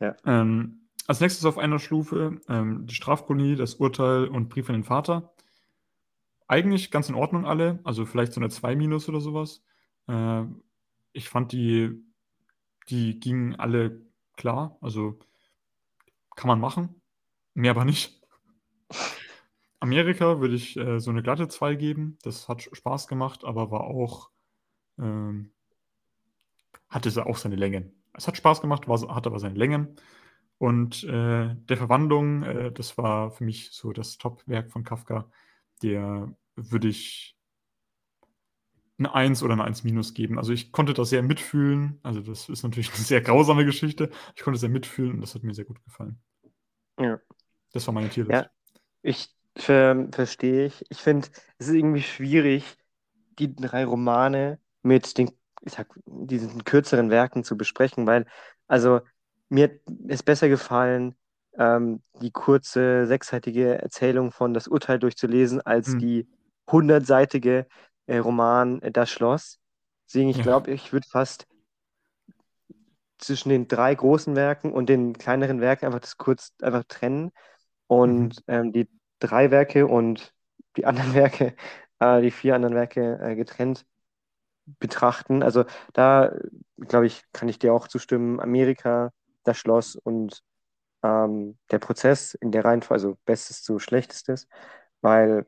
[0.00, 0.16] Ja.
[0.24, 4.84] Ähm, als nächstes auf einer Stufe ähm, die Strafkolonie, das Urteil und Brief an den
[4.84, 5.34] Vater.
[6.48, 7.80] Eigentlich ganz in Ordnung alle.
[7.84, 9.62] Also vielleicht so eine 2 Minus oder sowas.
[10.08, 10.44] Äh,
[11.12, 12.02] ich fand die,
[12.88, 14.00] die gingen alle
[14.36, 14.76] klar.
[14.80, 15.18] Also
[16.36, 17.00] kann man machen.
[17.54, 18.20] Mehr aber nicht.
[19.80, 22.18] Amerika würde ich äh, so eine glatte 2 geben.
[22.22, 24.30] Das hat Spaß gemacht, aber war auch
[24.98, 25.52] ähm,
[26.88, 27.92] hatte auch seine Längen.
[28.12, 29.96] Es hat Spaß gemacht, war, hatte aber seine Längen.
[30.58, 35.28] Und äh, der Verwandlung, äh, das war für mich so das Top-Werk von Kafka.
[35.82, 37.36] Der würde ich
[38.98, 40.38] eine 1 oder eine 1 minus geben.
[40.38, 41.98] Also ich konnte das sehr mitfühlen.
[42.02, 44.10] Also das ist natürlich eine sehr grausame Geschichte.
[44.36, 46.18] Ich konnte sehr mitfühlen und das hat mir sehr gut gefallen.
[46.98, 47.18] Ja.
[47.72, 48.32] Das war meine Tierlist.
[48.32, 48.46] Ja,
[49.02, 50.84] ich ver verstehe ich.
[50.90, 51.28] Ich finde,
[51.58, 52.76] es ist irgendwie schwierig,
[53.38, 55.30] die drei Romane mit den,
[55.62, 58.26] ich sag, diesen kürzeren Werken zu besprechen, weil,
[58.68, 59.00] also,
[59.48, 61.16] mir es besser gefallen,
[61.58, 65.98] ähm, die kurze, sechsseitige Erzählung von Das Urteil durchzulesen, als Hm.
[65.98, 66.28] die
[66.70, 67.66] hundertseitige
[68.06, 69.60] äh, Roman äh, Das Schloss.
[70.08, 71.46] Deswegen, ich glaube, ich würde fast
[73.18, 77.30] zwischen den drei großen Werken und den kleineren Werken einfach das kurz einfach trennen
[77.86, 78.88] und ähm, die
[79.18, 80.34] drei Werke und
[80.76, 81.54] die anderen Werke,
[82.00, 83.86] äh, die vier anderen Werke äh, getrennt
[84.66, 85.42] betrachten.
[85.42, 86.32] Also da,
[86.78, 88.40] glaube ich, kann ich dir auch zustimmen.
[88.40, 89.12] Amerika,
[89.44, 90.42] das Schloss und
[91.02, 94.48] ähm, der Prozess in der Reihenfolge, also Bestes zu Schlechtestes,
[95.02, 95.46] weil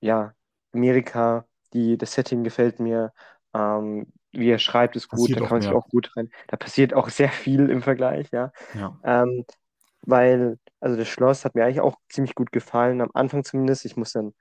[0.00, 0.34] ja,
[0.72, 3.12] Amerika, die, das Setting gefällt mir,
[3.52, 6.30] ähm, wie er schreibt, ist gut, da auch kann man sich auch gut rein.
[6.48, 8.52] Da passiert auch sehr viel im Vergleich, ja.
[8.74, 8.98] Ja.
[9.04, 9.44] Ähm,
[10.02, 13.84] weil, also das Schloss hat mir eigentlich auch ziemlich gut gefallen, am Anfang zumindest.
[13.84, 14.34] Ich muss dann,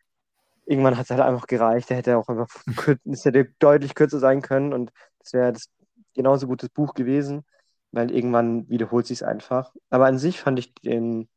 [0.66, 1.90] irgendwann hat es halt einfach gereicht.
[1.90, 2.48] Der hätte auch einfach,
[3.06, 5.70] es hätte deutlich kürzer sein können und es wäre das
[6.14, 7.46] genauso gutes Buch gewesen,
[7.92, 9.74] weil irgendwann wiederholt sich es einfach.
[9.90, 11.30] Aber an sich fand ich den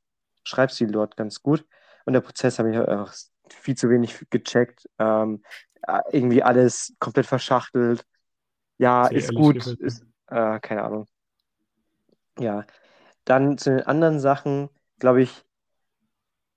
[0.45, 1.65] Schreibstil dort ganz gut
[2.05, 3.15] und der Prozess habe ich einfach
[3.51, 4.89] viel zu wenig gecheckt.
[4.99, 5.43] Ähm,
[5.75, 5.76] äh,
[6.11, 8.05] irgendwie alles komplett verschachtelt.
[8.79, 11.07] Ja, Sehr ist gut, ist, äh, keine Ahnung.
[12.39, 12.65] Ja,
[13.25, 14.69] dann zu den anderen Sachen,
[14.99, 15.45] glaube ich,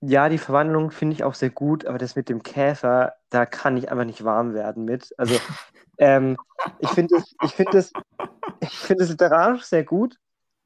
[0.02, 3.76] ja, die Verwandlung finde ich auch sehr gut, aber das mit dem Käfer da kann
[3.76, 5.14] ich einfach nicht warm werden mit.
[5.18, 5.38] Also,
[5.98, 6.36] ähm,
[6.78, 7.92] ich finde es, ich finde es,
[8.60, 10.18] ich finde es literarisch sehr gut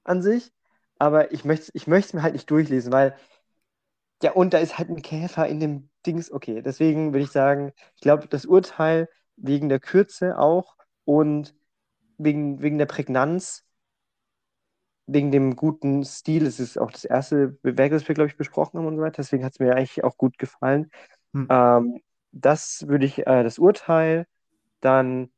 [0.05, 0.53] an sich,
[0.99, 3.17] aber ich möchte ich möchte es mir halt nicht durchlesen, weil
[4.23, 6.31] ja, und da ist halt ein Käfer in dem Dings.
[6.33, 11.55] Okay, deswegen würde ich sagen, ich glaube, das Urteil wegen der Kürze auch und
[12.19, 13.65] wegen, wegen der Prägnanz,
[15.07, 18.79] wegen dem guten Stil, es ist auch das erste Werk, das wir, glaube ich, besprochen
[18.79, 20.91] haben und so weiter, deswegen hat es mir eigentlich auch gut gefallen.
[21.33, 21.47] Hm.
[21.51, 22.01] Ähm,
[22.33, 24.27] das würde ich, äh, das Urteil,
[24.81, 25.31] dann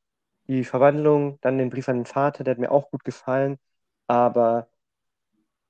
[0.49, 3.59] die Verwandlung, dann den Brief an den Vater, der hat mir auch gut gefallen,
[4.07, 4.69] aber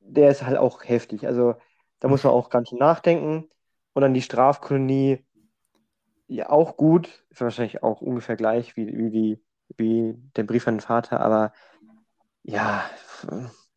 [0.01, 1.27] der ist halt auch heftig.
[1.27, 1.55] Also
[2.01, 3.49] da muss man auch ganz schön nachdenken.
[3.97, 5.25] Und dann die Strafkolonie,
[6.29, 9.43] ja, auch gut, ist wahrscheinlich auch ungefähr gleich wie, wie, die,
[9.79, 11.55] wie der Brief an den Vater, aber
[12.43, 12.85] ja,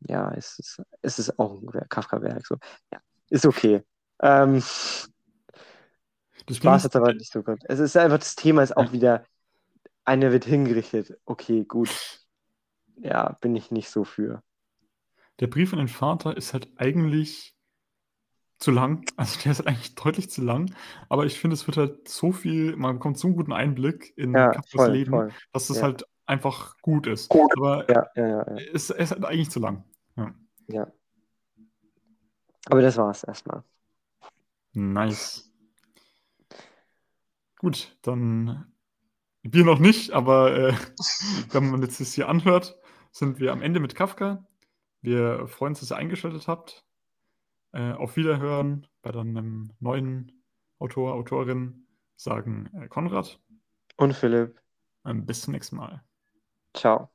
[0.02, 2.46] ja, es ist, es ist auch ein Kafka-Werk.
[2.46, 2.58] So.
[2.92, 3.00] Ja,
[3.30, 3.84] ist okay.
[4.22, 4.62] Ähm,
[6.48, 7.60] Das Spaß ist, hat aber nicht so gut.
[7.64, 8.94] Es ist einfach, das Thema ist auch Ja.
[8.94, 9.24] wieder,
[10.06, 11.20] einer wird hingerichtet.
[11.26, 11.90] Okay, gut.
[12.98, 14.44] Ja, bin ich nicht so für.
[15.40, 17.56] der Brief an den Vater ist halt eigentlich
[18.60, 19.06] zu lang.
[19.18, 20.74] Also der ist halt eigentlich deutlich zu lang.
[21.10, 24.34] Aber ich finde, es wird halt so viel, man bekommt so einen guten Einblick in
[24.34, 25.30] Ja, Kafkas voll, Leben, voll.
[25.52, 25.84] dass es Ja.
[25.84, 27.30] halt einfach gut ist.
[27.30, 27.52] Gut.
[27.58, 28.56] Aber Ja, ja, ja, ja.
[28.74, 29.84] es, es ist halt eigentlich zu lang.
[30.16, 30.34] Ja.
[30.68, 30.88] ja.
[32.68, 33.64] Aber das war's erstmal.
[34.74, 35.52] Nice.
[37.58, 38.72] Gut, dann
[39.42, 40.74] wir noch nicht, aber äh,
[41.52, 42.78] wenn man jetzt das hier anhört,
[43.12, 44.46] sind wir am Ende mit Kafka.
[45.02, 46.86] Wir freuen uns, dass ihr eingeschaltet habt.
[47.72, 50.44] Äh, auf Wiederhören bei dann einem neuen
[50.80, 53.40] Autor, Autorin, sagen äh, Konrad.
[53.98, 54.60] Und Philipp,
[55.06, 56.04] Ähm, bis zum nächsten Mal.
[56.74, 57.12] ciao.